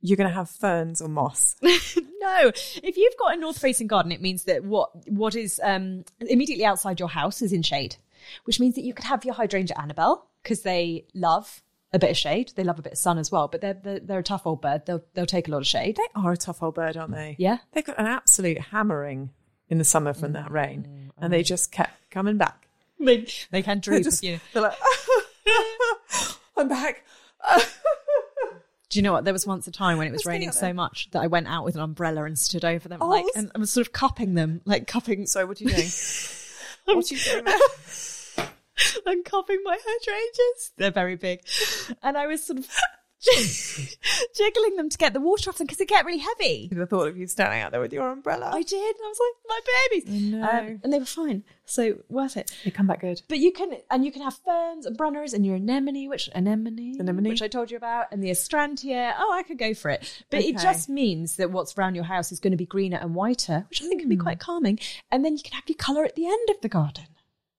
you're 0.00 0.16
going 0.16 0.28
to 0.28 0.34
have 0.34 0.50
ferns 0.50 1.00
or 1.00 1.08
moss. 1.08 1.56
No, 2.22 2.48
if 2.48 2.98
you've 2.98 3.16
got 3.18 3.34
a 3.34 3.40
north 3.40 3.58
facing 3.58 3.86
garden, 3.86 4.12
it 4.12 4.20
means 4.20 4.44
that 4.44 4.62
what 4.62 4.90
what 5.08 5.34
is 5.34 5.58
um, 5.64 6.04
immediately 6.20 6.66
outside 6.66 7.00
your 7.00 7.08
house 7.08 7.40
is 7.40 7.50
in 7.50 7.62
shade, 7.62 7.96
which 8.44 8.60
means 8.60 8.74
that 8.74 8.82
you 8.84 8.92
could 8.92 9.06
have 9.06 9.24
your 9.24 9.32
hydrangea 9.32 9.74
Annabelle 9.80 10.28
because 10.42 10.60
they 10.60 11.06
love 11.14 11.62
a 11.92 11.98
bit 11.98 12.10
of 12.10 12.16
shade. 12.16 12.52
They 12.54 12.64
love 12.64 12.78
a 12.78 12.82
bit 12.82 12.92
of 12.92 12.98
sun 12.98 13.18
as 13.18 13.30
well, 13.32 13.48
but 13.48 13.60
they're 13.60 13.74
they're, 13.74 14.00
they're 14.00 14.18
a 14.20 14.24
tough 14.24 14.46
old 14.46 14.60
bird. 14.60 14.86
They'll 14.86 15.02
they'll 15.14 15.26
take 15.26 15.48
a 15.48 15.50
lot 15.50 15.58
of 15.58 15.66
shade. 15.66 15.96
They 15.96 16.20
are 16.20 16.32
a 16.32 16.36
tough 16.36 16.62
old 16.62 16.74
bird, 16.74 16.96
aren't 16.96 17.12
they? 17.12 17.36
Yeah. 17.38 17.58
They've 17.72 17.84
got 17.84 17.98
an 17.98 18.06
absolute 18.06 18.58
hammering 18.58 19.30
in 19.68 19.78
the 19.78 19.84
summer 19.84 20.12
from 20.12 20.32
that 20.32 20.50
rain, 20.50 20.86
mm-hmm. 20.88 21.24
and 21.24 21.32
they 21.32 21.42
just 21.42 21.72
kept 21.72 22.10
coming 22.10 22.36
back. 22.36 22.68
They 22.98 23.26
they 23.50 23.62
can 23.62 23.80
droop. 23.80 24.04
Just- 24.04 24.22
you 24.22 24.32
know. 24.32 24.40
They're 24.52 24.62
like, 24.62 24.78
I'm 26.56 26.68
back. 26.68 27.04
Do 28.90 28.98
you 28.98 29.04
know 29.04 29.12
what? 29.12 29.24
There 29.24 29.32
was 29.32 29.46
once 29.46 29.68
a 29.68 29.70
time 29.70 29.98
when 29.98 30.08
it 30.08 30.12
was 30.12 30.26
raining 30.26 30.50
so 30.50 30.72
much 30.72 31.10
that 31.12 31.22
I 31.22 31.28
went 31.28 31.46
out 31.46 31.64
with 31.64 31.76
an 31.76 31.80
umbrella 31.80 32.24
and 32.24 32.36
stood 32.36 32.64
over 32.64 32.88
them, 32.88 32.98
Oh, 33.00 33.08
like, 33.08 33.24
and 33.36 33.50
I 33.54 33.58
was 33.58 33.70
sort 33.70 33.86
of 33.86 33.92
cupping 33.92 34.34
them, 34.34 34.62
like 34.64 34.88
cupping. 34.88 35.26
So 35.26 35.46
what 35.46 35.60
are 35.60 35.64
you 35.64 35.70
doing? 35.70 35.88
what 36.86 37.10
are 37.10 37.14
you 37.14 37.20
doing? 37.20 37.46
cupping 39.24 39.60
my 39.64 39.78
hydrangeas. 39.80 40.72
They're 40.76 40.90
very 40.90 41.16
big. 41.16 41.40
And 42.02 42.16
I 42.16 42.26
was 42.26 42.44
sort 42.44 42.58
of 42.58 42.68
jiggling 44.34 44.76
them 44.76 44.88
to 44.88 44.96
get 44.96 45.12
the 45.12 45.20
water 45.20 45.50
off 45.50 45.58
them 45.58 45.66
because 45.66 45.76
they 45.76 45.84
get 45.84 46.06
really 46.06 46.18
heavy. 46.20 46.70
The 46.72 46.86
thought 46.86 47.06
of 47.06 47.18
you 47.18 47.26
standing 47.26 47.60
out 47.60 47.70
there 47.70 47.80
with 47.80 47.92
your 47.92 48.10
umbrella. 48.10 48.50
I 48.52 48.62
did. 48.62 48.96
And 48.96 49.04
I 49.04 49.08
was 49.08 49.20
like, 49.20 49.34
my 49.46 49.60
babies. 49.90 50.32
Know. 50.32 50.42
Um, 50.42 50.80
and 50.82 50.92
they 50.92 50.98
were 50.98 51.04
fine. 51.04 51.44
So 51.66 51.98
worth 52.08 52.38
it. 52.38 52.50
they 52.64 52.70
come 52.70 52.86
back 52.86 53.02
good. 53.02 53.20
But 53.28 53.38
you 53.38 53.52
can, 53.52 53.76
and 53.90 54.06
you 54.06 54.10
can 54.10 54.22
have 54.22 54.38
ferns 54.38 54.86
and 54.86 54.96
brunners 54.96 55.34
and 55.34 55.44
your 55.44 55.56
anemone, 55.56 56.08
which 56.08 56.30
anemone, 56.34 56.96
Anemone. 56.98 57.28
which 57.28 57.42
I 57.42 57.48
told 57.48 57.70
you 57.70 57.76
about, 57.76 58.06
and 58.10 58.24
the 58.24 58.30
astrantia. 58.30 59.12
Oh, 59.18 59.32
I 59.34 59.42
could 59.42 59.58
go 59.58 59.74
for 59.74 59.90
it. 59.90 60.24
But 60.30 60.40
it 60.40 60.56
just 60.56 60.88
means 60.88 61.36
that 61.36 61.50
what's 61.50 61.76
around 61.76 61.96
your 61.96 62.04
house 62.04 62.32
is 62.32 62.40
going 62.40 62.52
to 62.52 62.56
be 62.56 62.66
greener 62.66 62.98
and 62.98 63.14
whiter, 63.14 63.66
which 63.68 63.82
I 63.82 63.86
think 63.86 64.00
can 64.00 64.08
be 64.08 64.16
quite 64.16 64.38
calming. 64.40 64.78
And 65.10 65.24
then 65.24 65.36
you 65.36 65.42
can 65.42 65.52
have 65.52 65.64
your 65.66 65.76
colour 65.76 66.04
at 66.04 66.16
the 66.16 66.26
end 66.26 66.48
of 66.48 66.60
the 66.62 66.68
garden. 66.70 67.04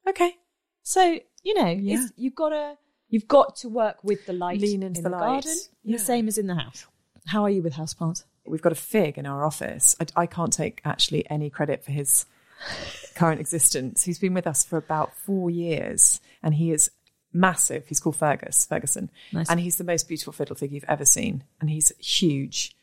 Okay. 0.10 0.38
So 0.84 1.20
you 1.44 1.54
know, 1.54 1.68
Yeah. 1.70 2.06
you've 2.16 2.36
got 2.36 2.50
to 2.50 2.78
you've 3.10 3.28
got 3.28 3.56
to 3.58 3.68
work 3.70 4.04
with 4.04 4.26
the 4.26 4.34
light, 4.34 4.60
Lean 4.62 4.84
into 4.84 5.00
in 5.00 5.04
the 5.04 5.10
the, 5.10 5.18
garden, 5.18 5.56
Yeah. 5.84 5.98
the 5.98 6.04
same 6.04 6.28
as 6.28 6.38
in 6.38 6.48
the 6.48 6.56
house. 6.56 6.86
How 7.28 7.44
are 7.44 7.50
you 7.50 7.62
with 7.62 7.74
houseplants? 7.74 8.24
We've 8.46 8.62
got 8.62 8.72
a 8.72 8.76
fig 8.76 9.18
in 9.18 9.26
our 9.26 9.44
office. 9.46 9.96
I, 10.00 10.06
I 10.24 10.26
can't 10.26 10.52
take 10.54 10.82
actually 10.86 11.30
any 11.30 11.50
credit 11.50 11.84
for 11.84 11.92
his 11.92 12.26
current 13.16 13.40
existence. 13.42 14.04
He's 14.04 14.18
been 14.20 14.34
with 14.34 14.48
us 14.48 14.64
for 14.64 14.78
about 14.78 15.16
four 15.16 15.50
years, 15.50 16.22
and 16.42 16.54
he 16.56 16.72
is 16.72 16.90
massive. 17.34 17.86
He's 17.88 18.00
called 18.00 18.16
Fergus 18.16 18.66
Ferguson, 18.66 19.10
Nice. 19.32 19.50
and 19.50 19.60
he's 19.60 19.76
the 19.78 19.84
most 19.84 20.08
beautiful 20.08 20.34
fiddle 20.34 20.56
fig 20.56 20.72
you've 20.72 20.84
ever 20.88 21.06
seen. 21.06 21.44
And 21.60 21.70
he's 21.70 21.92
huge. 22.00 22.76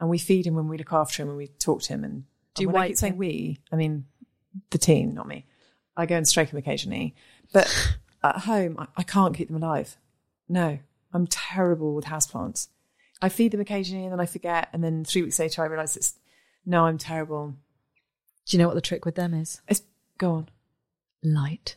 And 0.00 0.08
we 0.10 0.18
feed 0.18 0.46
him 0.46 0.54
when 0.54 0.68
we 0.68 0.78
look 0.78 0.92
after 0.92 1.22
him 1.22 1.28
and 1.28 1.36
we 1.38 1.46
talk 1.48 1.82
to 1.82 1.92
him. 1.94 2.04
And 2.04 2.24
Do 2.54 2.62
you 2.62 2.68
and 2.68 2.74
when 2.74 2.82
I 2.82 2.88
keep 2.88 2.96
saying 2.98 3.16
we, 3.16 3.60
I 3.72 3.76
mean 3.76 4.06
the 4.70 4.78
team, 4.78 5.14
not 5.14 5.26
me. 5.28 5.46
I 5.96 6.06
go 6.06 6.16
and 6.16 6.26
stroke 6.26 6.48
him 6.50 6.58
occasionally, 6.58 7.14
but 7.52 7.96
at 8.22 8.38
home 8.38 8.76
I, 8.78 8.86
I 8.96 9.02
can't 9.02 9.34
keep 9.34 9.48
them 9.48 9.62
alive. 9.62 9.96
No, 10.48 10.78
I'm 11.12 11.26
terrible 11.26 11.94
with 11.94 12.06
houseplants. 12.06 12.68
I 13.22 13.28
feed 13.28 13.52
them 13.52 13.60
occasionally 13.60 14.04
and 14.04 14.12
then 14.12 14.20
I 14.20 14.26
forget, 14.26 14.68
and 14.72 14.82
then 14.82 15.04
three 15.04 15.22
weeks 15.22 15.38
later 15.38 15.62
I 15.62 15.66
realise 15.66 15.96
it's 15.96 16.14
no, 16.66 16.84
I'm 16.84 16.98
terrible. 16.98 17.54
Do 18.46 18.56
you 18.56 18.62
know 18.62 18.68
what 18.68 18.74
the 18.74 18.80
trick 18.80 19.04
with 19.04 19.14
them 19.14 19.34
is? 19.34 19.60
It's 19.68 19.82
go 20.18 20.32
on. 20.32 20.48
Light. 21.22 21.76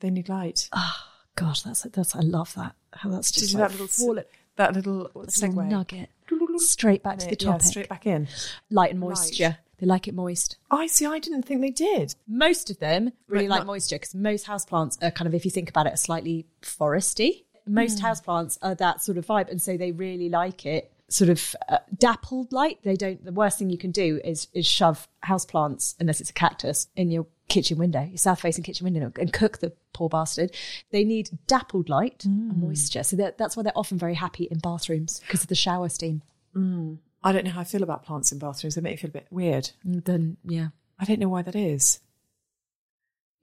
They 0.00 0.10
need 0.10 0.28
light. 0.28 0.68
Ah 0.72 1.12
gosh, 1.36 1.62
that's 1.62 1.82
that's 1.82 2.16
I 2.16 2.20
love 2.20 2.52
that. 2.54 2.74
How 2.92 3.10
that's 3.10 3.30
just 3.30 3.54
like 3.54 3.68
that 3.68 3.70
little 3.72 3.86
fall 3.86 4.18
it, 4.18 4.30
that 4.56 4.74
little 4.74 5.10
little 5.14 5.62
nugget 5.62 6.08
straight 6.56 7.02
back 7.02 7.18
to 7.18 7.26
the 7.26 7.36
yeah, 7.38 7.52
topic. 7.52 7.66
straight 7.66 7.88
back 7.88 8.06
in. 8.06 8.26
Light 8.70 8.90
and 8.90 9.00
moisture. 9.00 9.58
They 9.78 9.86
like 9.86 10.08
it 10.08 10.14
moist. 10.14 10.56
I 10.70 10.86
see. 10.86 11.06
I 11.06 11.18
didn't 11.18 11.42
think 11.42 11.60
they 11.60 11.70
did. 11.70 12.14
Most 12.26 12.70
of 12.70 12.78
them 12.78 13.12
really 13.28 13.44
Right, 13.44 13.50
like 13.50 13.60
not- 13.60 13.66
moisture 13.66 13.96
because 13.96 14.14
most 14.14 14.46
houseplants 14.46 15.02
are 15.02 15.10
kind 15.10 15.26
of, 15.26 15.34
if 15.34 15.44
you 15.44 15.50
think 15.50 15.68
about 15.68 15.86
it, 15.86 15.92
are 15.92 15.98
slightly 15.98 16.46
foresty. 16.62 17.44
Most 17.66 18.00
hmm. 18.00 18.06
houseplants 18.06 18.58
are 18.62 18.74
that 18.76 19.02
sort 19.02 19.18
of 19.18 19.26
vibe, 19.26 19.50
and 19.50 19.60
so 19.60 19.76
they 19.76 19.92
really 19.92 20.28
like 20.28 20.64
it 20.64 20.92
sort 21.08 21.30
of 21.30 21.54
uh, 21.68 21.78
dappled 21.96 22.52
light. 22.52 22.78
They 22.82 22.94
don't. 22.94 23.24
The 23.24 23.32
worst 23.32 23.58
thing 23.58 23.70
you 23.70 23.78
can 23.78 23.90
do 23.90 24.20
is 24.24 24.48
is 24.52 24.66
shove 24.66 25.08
houseplants, 25.24 25.94
unless 26.00 26.20
it's 26.20 26.30
a 26.30 26.34
cactus, 26.34 26.88
in 26.96 27.10
your 27.10 27.26
kitchen 27.48 27.78
window, 27.78 28.02
your 28.02 28.18
south 28.18 28.40
facing 28.40 28.64
kitchen 28.64 28.84
window, 28.84 29.12
and 29.18 29.32
cook 29.32 29.58
the 29.58 29.72
poor 29.92 30.08
bastard. 30.08 30.54
They 30.90 31.04
need 31.04 31.30
dappled 31.46 31.88
light 31.88 32.24
and 32.24 32.52
hmm. 32.52 32.66
moisture, 32.66 33.02
so 33.02 33.16
that, 33.16 33.38
that's 33.38 33.56
why 33.56 33.62
they're 33.62 33.72
often 33.76 33.98
very 33.98 34.14
happy 34.14 34.44
in 34.44 34.58
bathrooms 34.58 35.20
because 35.20 35.42
of 35.42 35.48
the 35.48 35.54
shower 35.54 35.88
steam. 35.88 36.22
Hmm. 36.52 36.94
I 37.22 37.32
don't 37.32 37.44
know 37.44 37.50
how 37.50 37.60
I 37.60 37.64
feel 37.64 37.82
about 37.82 38.04
plants 38.04 38.30
in 38.32 38.38
bathrooms. 38.38 38.74
They 38.74 38.80
make 38.80 38.92
me 38.94 38.96
feel 38.98 39.10
a 39.10 39.12
bit 39.12 39.26
weird. 39.30 39.70
And 39.84 40.04
then 40.04 40.36
yeah, 40.44 40.68
I 40.98 41.04
don't 41.04 41.18
know 41.20 41.28
why 41.28 41.42
that 41.42 41.56
is. 41.56 42.00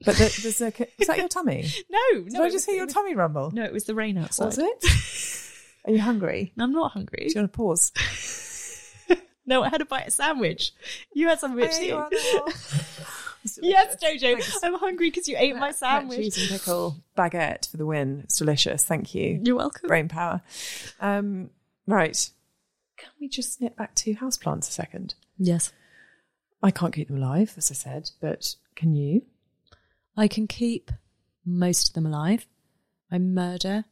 But 0.04 0.16
there, 0.16 0.28
there's 0.42 0.60
a. 0.60 0.72
Is 0.98 1.06
that 1.06 1.18
your 1.18 1.28
tummy? 1.28 1.66
no, 1.90 2.22
Did 2.24 2.40
I 2.40 2.50
just 2.50 2.66
hear 2.66 2.76
your 2.76 2.86
tummy 2.86 3.14
rumble? 3.14 3.50
No, 3.52 3.62
it 3.64 3.72
was 3.72 3.84
the 3.84 3.94
rain 3.94 4.18
outside. 4.18 4.46
Was 4.46 4.58
it? 4.58 5.50
Are 5.86 5.92
you 5.92 6.00
hungry? 6.00 6.52
I'm 6.58 6.72
not 6.72 6.92
hungry. 6.92 7.26
Do 7.28 7.34
you 7.34 7.40
want 7.40 7.52
to 7.52 7.56
pause? 7.56 7.92
No, 9.46 9.62
I 9.62 9.68
had 9.68 9.82
a 9.82 9.84
bite 9.84 10.06
of 10.06 10.12
sandwich. 10.12 10.72
You 11.12 11.28
had 11.28 11.38
some 11.38 11.58
I 11.58 11.64
ate 11.64 11.72
tea. 11.72 11.92
one 11.92 12.10
more. 12.10 12.48
It's 13.44 13.58
Yes. 13.60 13.96
Jojo, 14.02 14.20
Thanks. 14.20 14.58
I'm 14.62 14.74
hungry 14.74 15.10
because 15.10 15.28
you 15.28 15.36
ate 15.38 15.54
my 15.54 15.70
sandwich. 15.70 16.16
cheese 16.18 16.38
and 16.38 16.48
pickle 16.48 16.96
baguette 17.16 17.70
for 17.70 17.76
the 17.76 17.84
win. 17.84 18.20
It's 18.24 18.38
delicious. 18.38 18.84
Thank 18.84 19.14
you. 19.14 19.40
You're 19.44 19.56
welcome. 19.56 19.86
Brain 19.88 20.08
power. 20.08 20.40
Um, 20.98 21.50
right. 21.86 22.30
Can 22.96 23.10
we 23.20 23.28
just 23.28 23.54
snip 23.54 23.76
back 23.76 23.94
to 23.96 24.14
houseplants 24.14 24.68
a 24.68 24.72
second? 24.72 25.14
Yes. 25.38 25.72
I 26.62 26.70
can't 26.70 26.94
keep 26.94 27.08
them 27.08 27.18
alive, 27.18 27.54
as 27.56 27.70
I 27.70 27.74
said, 27.74 28.10
but 28.20 28.54
can 28.76 28.94
you? 28.94 29.22
I 30.16 30.28
can 30.28 30.46
keep 30.46 30.90
most 31.44 31.88
of 31.88 31.94
them 31.94 32.06
alive. 32.06 32.46
I 33.10 33.18
murder 33.18 33.84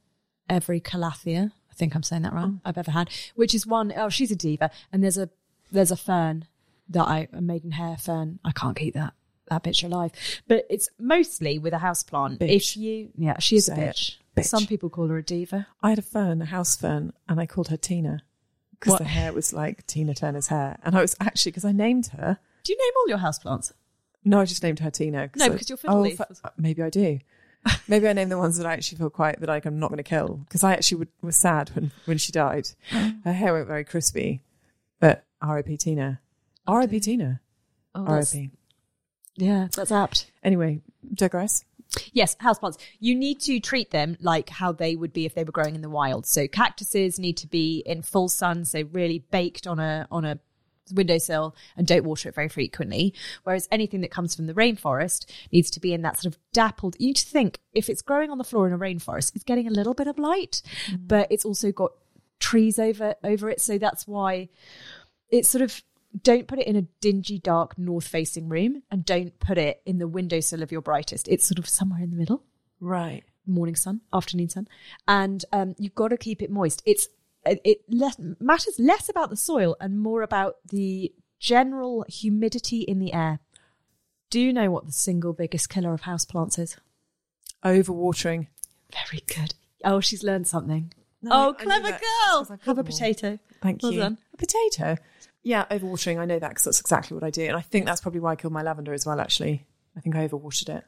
every 0.49 0.81
calathea. 0.81 1.53
I 1.71 1.75
think 1.75 1.95
I'm 1.95 2.03
saying 2.03 2.23
that 2.23 2.33
wrong. 2.33 2.61
Oh. 2.65 2.69
I've 2.69 2.79
ever 2.79 2.91
had, 2.91 3.11
which 3.35 3.55
is 3.55 3.67
one 3.67 3.93
oh 3.97 4.09
she's 4.09 4.31
a 4.31 4.37
diva, 4.37 4.71
and 4.93 5.03
there's 5.03 5.19
a 5.19 5.29
there's 5.71 5.91
a 5.91 5.97
fern 5.97 6.47
that 6.89 7.05
I 7.07 7.29
a 7.33 7.41
maidenhair 7.41 7.97
fern. 7.97 8.39
I 8.45 8.53
can't 8.53 8.77
keep 8.77 8.95
that 8.95 9.15
that 9.49 9.65
bitch 9.65 9.85
alive, 9.85 10.13
but 10.47 10.65
it's 10.71 10.89
mostly 10.99 11.59
with 11.59 11.75
a 11.75 11.79
houseplant. 11.79 12.39
Bitch. 12.39 12.51
If 12.57 12.77
you 12.77 13.11
yeah, 13.17 13.39
she 13.39 13.57
is 13.57 13.69
a 13.69 13.75
Say 13.75 13.83
it. 13.83 13.97
bitch. 13.97 14.17
Bitch. 14.37 14.45
Some 14.47 14.67
people 14.67 14.89
call 14.89 15.09
her 15.09 15.19
a 15.19 15.23
diva. 15.23 15.67
I 15.83 15.91
had 15.91 15.99
a 15.99 16.03
fern, 16.03 16.41
a 16.41 16.47
house 16.47 16.75
fern, 16.77 17.13
and 17.29 17.39
I 17.39 17.47
called 17.47 17.69
her 17.69 17.77
Tina 17.77 18.23
because 18.83 18.99
the 18.99 19.05
hair 19.05 19.33
was 19.33 19.53
like 19.53 19.87
Tina 19.87 20.15
Turner's 20.15 20.49
hair. 20.49 20.79
And 20.83 20.97
I 20.97 21.01
was 21.01 21.15
actually, 21.21 21.53
because 21.53 21.65
I 21.65 21.73
named 21.73 22.09
her, 22.09 22.39
Do 22.65 22.73
you 22.73 22.79
name 22.79 22.93
all 22.97 23.09
your 23.09 23.19
houseplants? 23.19 23.73
no, 24.25 24.41
I 24.41 24.45
just 24.45 24.63
named 24.63 24.81
her 24.81 24.91
Tina. 24.91 25.31
No, 25.37 25.47
I- 25.47 25.49
because 25.51 25.69
you're 25.69 25.77
fiddle 25.77 25.99
oh, 25.99 26.03
leaf. 26.03 26.21
Uh, 26.21 26.51
maybe 26.57 26.83
I 26.83 26.91
do. 26.91 27.19
maybe 27.89 28.09
I 28.09 28.13
name 28.13 28.29
the 28.29 28.39
ones 28.39 28.57
that 28.59 28.67
I 28.67 28.73
actually 28.73 28.99
feel 28.99 29.11
quite 29.11 29.39
that 29.41 29.49
like 29.49 29.67
I'm 29.67 29.79
not 29.79 29.89
going 29.89 29.99
to 29.99 30.03
kill 30.03 30.41
because 30.49 30.65
I 30.65 30.73
actually 30.73 30.99
would, 30.99 31.09
was 31.23 31.37
sad 31.37 31.71
when 31.75 31.93
when 32.07 32.19
she 32.19 32.33
died. 32.33 32.71
Her 33.25 33.33
hair 33.33 33.53
went 33.53 33.69
very 33.69 33.85
crispy, 33.85 34.43
but 34.99 35.25
R.I.P. 35.41 35.77
Tina. 35.77 36.21
R.I.P. 36.67 37.01
Tina. 37.01 37.41
Oh, 37.95 38.05
R.I.P. 38.05 38.51
Oh, 38.53 38.57
yeah, 39.37 39.69
that's 39.75 39.93
apt. 39.93 40.31
Anyway, 40.43 40.81
digress. 41.15 41.65
Yes, 42.13 42.37
houseplants. 42.37 42.79
You 43.01 43.15
need 43.15 43.41
to 43.43 43.61
treat 43.61 43.91
them 43.91 44.17
like 44.21 44.49
how 44.49 44.73
they 44.73 44.97
would 44.97 45.13
be 45.13 45.27
if 45.27 45.35
they 45.35 45.45
were 45.45 45.53
growing 45.53 45.75
in 45.75 45.83
the 45.83 45.91
wild. 45.91 46.27
So 46.27 46.49
cactuses 46.49 47.19
need 47.19 47.37
to 47.39 47.47
be 47.47 47.83
in 47.85 48.03
full 48.03 48.29
sun, 48.29 48.65
so 48.65 48.83
really 48.93 49.21
baked 49.31 49.67
on 49.67 49.79
a 49.79 50.07
on 50.11 50.25
a 50.25 50.39
windowsill 50.93 51.55
and 51.77 51.87
don't 51.87 52.05
water 52.05 52.29
it 52.29 52.35
very 52.35 52.49
frequently. 52.49 53.15
Whereas 53.45 53.69
anything 53.71 54.01
that 54.01 54.11
comes 54.11 54.35
from 54.35 54.47
the 54.47 54.55
rainforest 54.55 55.27
needs 55.51 55.71
to 55.71 55.81
be 55.81 55.93
in 55.93 56.03
that 56.03 56.21
sort 56.21 56.35
of 56.35 56.41
dappled. 56.53 56.97
You 56.99 57.09
need 57.09 57.17
to 57.17 57.27
think 57.27 57.59
if 57.73 57.89
it's 57.89 58.03
growing 58.03 58.31
on 58.31 58.39
the 58.39 58.45
floor 58.45 58.67
in 58.67 58.73
a 58.73 58.79
rainforest, 58.79 59.35
it's 59.35 59.45
getting 59.45 59.67
a 59.67 59.71
little 59.71 59.95
bit 59.95 60.07
of 60.07 60.19
light, 60.19 60.63
mm. 60.89 60.99
but 61.07 61.29
it's 61.31 61.45
also 61.45 61.73
got 61.73 61.93
trees 62.41 62.79
over 62.79 63.15
over 63.23 63.49
it. 63.49 63.61
So 63.61 63.79
that's 63.79 64.07
why 64.07 64.49
it's 65.31 65.49
sort 65.49 65.63
of 65.63 65.83
don't 66.23 66.47
put 66.47 66.59
it 66.59 66.67
in 66.67 66.77
a 66.77 66.83
dingy, 67.01 67.39
dark, 67.39 67.79
north 67.79 68.07
facing 68.07 68.49
room 68.49 68.83
and 68.91 69.05
don't 69.05 69.39
put 69.39 69.59
it 69.59 69.81
in 69.87 69.99
the 69.99 70.09
windowsill 70.09 70.63
of 70.63 70.71
your 70.73 70.83
brightest. 70.83 71.29
It's 71.29 71.47
sort 71.47 71.59
of 71.59 71.69
somewhere 71.69 72.01
in 72.03 72.11
the 72.11 72.17
middle 72.17 72.43
Right. 72.81 73.23
morning 73.47 73.77
sun, 73.77 74.01
afternoon 74.13 74.49
sun, 74.51 74.69
and 75.09 75.45
um, 75.53 75.75
you've 75.79 75.95
got 75.95 76.09
to 76.09 76.17
keep 76.17 76.43
it 76.43 76.51
moist. 76.51 76.83
It's 76.85 77.09
it, 77.45 77.83
less, 77.89 78.17
matters 78.39 78.79
less 78.79 79.09
about 79.09 79.31
the 79.31 79.37
soil 79.37 79.77
and 79.81 79.99
more 80.01 80.23
about 80.23 80.57
the 80.69 81.13
general 81.41 82.05
humidity 82.09 82.83
in 82.83 82.99
the 83.01 83.13
air. 83.13 83.41
Do 84.31 84.39
you 84.41 84.53
know 84.53 84.71
what 84.71 84.87
the 84.87 84.93
single 84.93 85.33
biggest 85.33 85.69
killer 85.69 85.93
of 85.93 86.03
houseplants 86.03 86.59
is? 86.59 86.77
Overwatering. 87.65 88.47
Very 88.93 89.23
good. 89.27 89.55
Oh, 89.85 90.01
she's 90.01 90.23
learned 90.23 90.47
something. 90.47 90.93
No, 91.21 91.31
oh, 91.33 91.57
I 91.59 91.63
clever 91.65 91.89
that 91.91 92.01
girl! 92.01 92.59
I've 92.67 92.79
a 92.79 92.85
potato. 92.85 93.39
Thank 93.61 93.83
Well 93.83 93.93
you. 93.93 94.01
done. 94.01 94.19
A 94.35 94.37
potato. 94.37 94.97
Yeah, 95.43 95.65
overwatering. 95.71 96.19
I 96.19 96.25
know 96.25 96.39
that 96.39 96.49
because 96.51 96.65
that's 96.65 96.81
exactly 96.81 97.15
what 97.17 97.25
I 97.25 97.31
do, 97.31 97.45
and 97.45 97.57
I 97.57 97.61
think 97.63 97.87
that's 97.87 98.01
probably 98.01 98.21
why 98.21 98.33
I 98.33 98.37
killed 98.37 98.53
my 98.53 98.63
lavender 98.63 98.93
as 98.93 99.05
well. 99.05 99.21
Actually, 99.21 99.67
I 99.97 100.01
think 100.01 100.15
I 100.15 100.29
overwatered 100.29 100.69
it. 100.79 100.85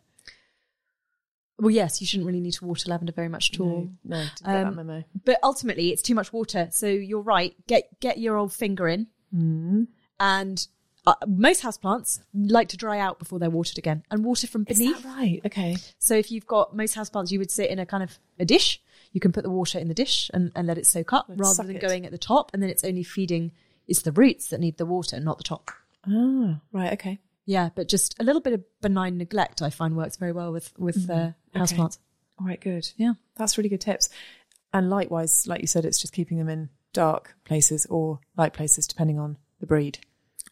Well, 1.59 1.71
yes, 1.71 2.01
you 2.01 2.07
shouldn't 2.07 2.27
really 2.27 2.41
need 2.41 2.53
to 2.55 2.65
water 2.65 2.89
lavender 2.91 3.13
very 3.13 3.29
much 3.29 3.53
at 3.55 3.61
all. 3.61 3.89
No, 4.05 4.27
that 4.45 4.67
Um, 4.67 4.75
memo. 4.77 5.05
But 5.25 5.39
ultimately, 5.43 5.91
it's 5.91 6.03
too 6.03 6.15
much 6.15 6.33
water. 6.33 6.69
So 6.73 6.87
you're 6.89 7.21
right. 7.21 7.55
Get 7.67 8.01
get 8.01 8.19
your 8.19 8.37
old 8.37 8.53
finger 8.53 8.89
in, 8.89 9.07
Mm. 9.35 9.89
and 10.21 10.67
uh, 11.07 11.15
most 11.27 11.63
houseplants 11.63 12.21
like 12.33 12.69
to 12.71 12.77
dry 12.77 12.99
out 12.99 13.19
before 13.19 13.39
they're 13.39 13.51
watered 13.51 13.79
again, 13.79 14.03
and 14.11 14.25
water 14.25 14.47
from 14.47 14.65
beneath. 14.65 15.05
right? 15.05 15.41
Okay. 15.47 15.77
So 15.99 16.15
if 16.15 16.31
you've 16.33 16.47
got 16.47 16.75
most 16.75 16.97
houseplants, 16.97 17.31
you 17.31 17.39
would 17.39 17.51
sit 17.51 17.71
in 17.71 17.79
a 17.79 17.87
kind 17.87 18.03
of 18.03 18.19
a 18.39 18.45
dish. 18.45 18.81
You 19.13 19.21
can 19.21 19.31
put 19.31 19.45
the 19.45 19.51
water 19.51 19.79
in 19.79 19.87
the 19.89 19.95
dish 19.95 20.29
and, 20.35 20.51
and 20.57 20.67
let 20.67 20.77
it 20.79 20.87
soak 20.87 21.13
up, 21.13 21.27
Let 21.29 21.39
it 21.39 21.41
rather 21.43 21.63
than 21.63 21.77
it. 21.77 21.81
going 21.83 22.05
at 22.05 22.11
the 22.11 22.19
top, 22.19 22.51
and 22.53 22.61
then 22.63 22.71
it's 22.71 22.83
only 22.85 23.05
feeding. 23.05 23.53
It's 23.87 24.03
the 24.03 24.13
roots 24.13 24.49
that 24.49 24.61
need 24.61 24.79
the 24.79 24.87
water, 24.87 25.21
not 25.21 25.39
the 25.39 25.45
top. 25.45 25.71
Ah, 26.07 26.61
right. 26.73 26.93
Okay. 26.95 27.21
Yeah, 27.47 27.69
but 27.75 27.89
just 27.89 28.19
a 28.21 28.25
little 28.25 28.41
bit 28.41 28.55
of 28.55 28.65
benign 28.81 29.19
neglect, 29.19 29.61
I 29.61 29.71
find 29.71 29.97
works 29.97 30.17
very 30.17 30.33
well 30.33 30.53
with 30.53 30.73
with 30.79 31.09
uh, 31.11 31.33
houseplants. 31.55 31.99
All 32.41 32.47
right. 32.47 32.61
Good. 32.61 32.91
Yeah. 32.97 33.15
That's 33.37 33.59
really 33.59 33.69
good 33.69 33.81
tips. 33.81 34.09
And 34.73 34.91
likewise, 34.91 35.47
like 35.47 35.61
you 35.61 35.67
said, 35.67 35.85
it's 35.85 36.01
just 36.01 36.13
keeping 36.13 36.39
them 36.39 36.49
in 36.49 36.69
dark 36.93 37.37
places 37.45 37.87
or 37.91 38.21
light 38.37 38.55
places, 38.55 38.87
depending 38.87 39.19
on 39.19 39.37
the 39.61 39.67
breed. 39.67 39.99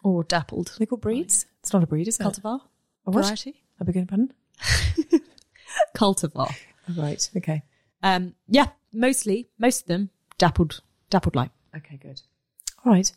Or 0.04 0.24
dappled 0.24 0.74
they 0.78 0.86
called 0.86 1.00
breeds? 1.00 1.46
It's 1.60 1.72
not 1.72 1.82
a 1.82 1.86
breed, 1.86 2.08
is 2.08 2.18
it? 2.20 2.24
cultivar 2.24 2.60
A 3.06 3.10
what? 3.10 3.24
variety. 3.24 3.62
I 3.80 3.84
beg 3.84 3.96
your 3.96 4.06
pardon. 4.06 4.32
Cultivar. 5.96 6.54
Right. 6.96 7.30
Okay. 7.36 7.62
Um, 8.02 8.34
yeah, 8.48 8.66
mostly 8.92 9.48
most 9.56 9.82
of 9.82 9.86
them 9.86 10.10
dappled 10.36 10.80
dappled 11.10 11.36
light. 11.36 11.52
Okay, 11.76 11.96
good. 11.96 12.20
All 12.84 12.92
right. 12.92 13.10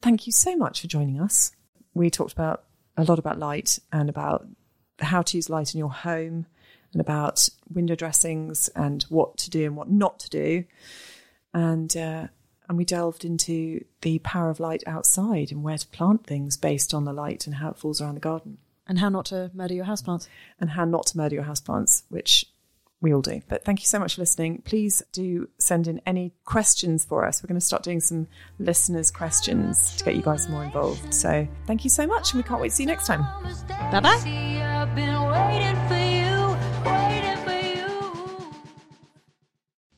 Thank 0.00 0.26
you 0.26 0.32
so 0.32 0.56
much 0.56 0.80
for 0.80 0.86
joining 0.86 1.20
us. 1.20 1.52
We 1.94 2.10
talked 2.10 2.32
about 2.32 2.64
a 2.96 3.04
lot 3.04 3.18
about 3.18 3.38
light 3.38 3.78
and 3.92 4.08
about 4.08 4.46
how 5.00 5.22
to 5.22 5.36
use 5.36 5.50
light 5.50 5.74
in 5.74 5.78
your 5.78 5.92
home 5.92 6.46
and 6.92 7.00
about 7.00 7.48
window 7.72 7.94
dressings 7.94 8.68
and 8.68 9.02
what 9.04 9.36
to 9.38 9.50
do 9.50 9.64
and 9.64 9.76
what 9.76 9.90
not 9.90 10.18
to 10.20 10.30
do. 10.30 10.64
And 11.52 11.96
uh, 11.96 12.28
and 12.68 12.76
we 12.76 12.84
delved 12.84 13.24
into 13.24 13.84
the 14.02 14.18
power 14.20 14.50
of 14.50 14.60
light 14.60 14.82
outside 14.86 15.50
and 15.50 15.62
where 15.62 15.78
to 15.78 15.86
plant 15.88 16.26
things 16.26 16.56
based 16.56 16.92
on 16.92 17.04
the 17.04 17.12
light 17.12 17.46
and 17.46 17.56
how 17.56 17.70
it 17.70 17.78
falls 17.78 18.00
around 18.00 18.14
the 18.14 18.20
garden 18.20 18.58
And 18.86 18.98
how 18.98 19.08
not 19.08 19.26
to 19.26 19.50
murder 19.54 19.74
your 19.74 19.86
houseplants. 19.86 20.28
and 20.60 20.70
how 20.70 20.84
not 20.84 21.06
to 21.06 21.16
murder 21.16 21.36
your 21.36 21.44
houseplants, 21.44 22.02
which 22.08 22.44
we 23.00 23.14
all 23.14 23.22
do. 23.22 23.40
But 23.48 23.64
thank 23.64 23.80
you 23.80 23.86
so 23.86 23.98
much 23.98 24.16
for 24.16 24.22
listening. 24.22 24.62
Please 24.64 25.02
do 25.12 25.48
send 25.58 25.86
in 25.86 26.00
any 26.04 26.34
questions 26.44 27.04
for 27.04 27.24
us. 27.24 27.42
We're 27.42 27.48
going 27.48 27.60
to 27.60 27.64
start 27.64 27.82
doing 27.82 28.00
some 28.00 28.26
listeners' 28.58 29.10
questions 29.10 29.96
to 29.96 30.04
get 30.04 30.16
you 30.16 30.22
guys 30.22 30.48
more 30.48 30.64
involved. 30.64 31.14
So 31.14 31.46
thank 31.66 31.84
you 31.84 31.90
so 31.90 32.06
much, 32.06 32.32
and 32.32 32.42
we 32.42 32.48
can't 32.48 32.60
wait 32.60 32.70
to 32.70 32.74
see 32.74 32.82
you 32.82 32.88
next 32.88 33.06
time. 33.06 33.20
Bye-bye. 33.92 34.18
See, 34.18 36.27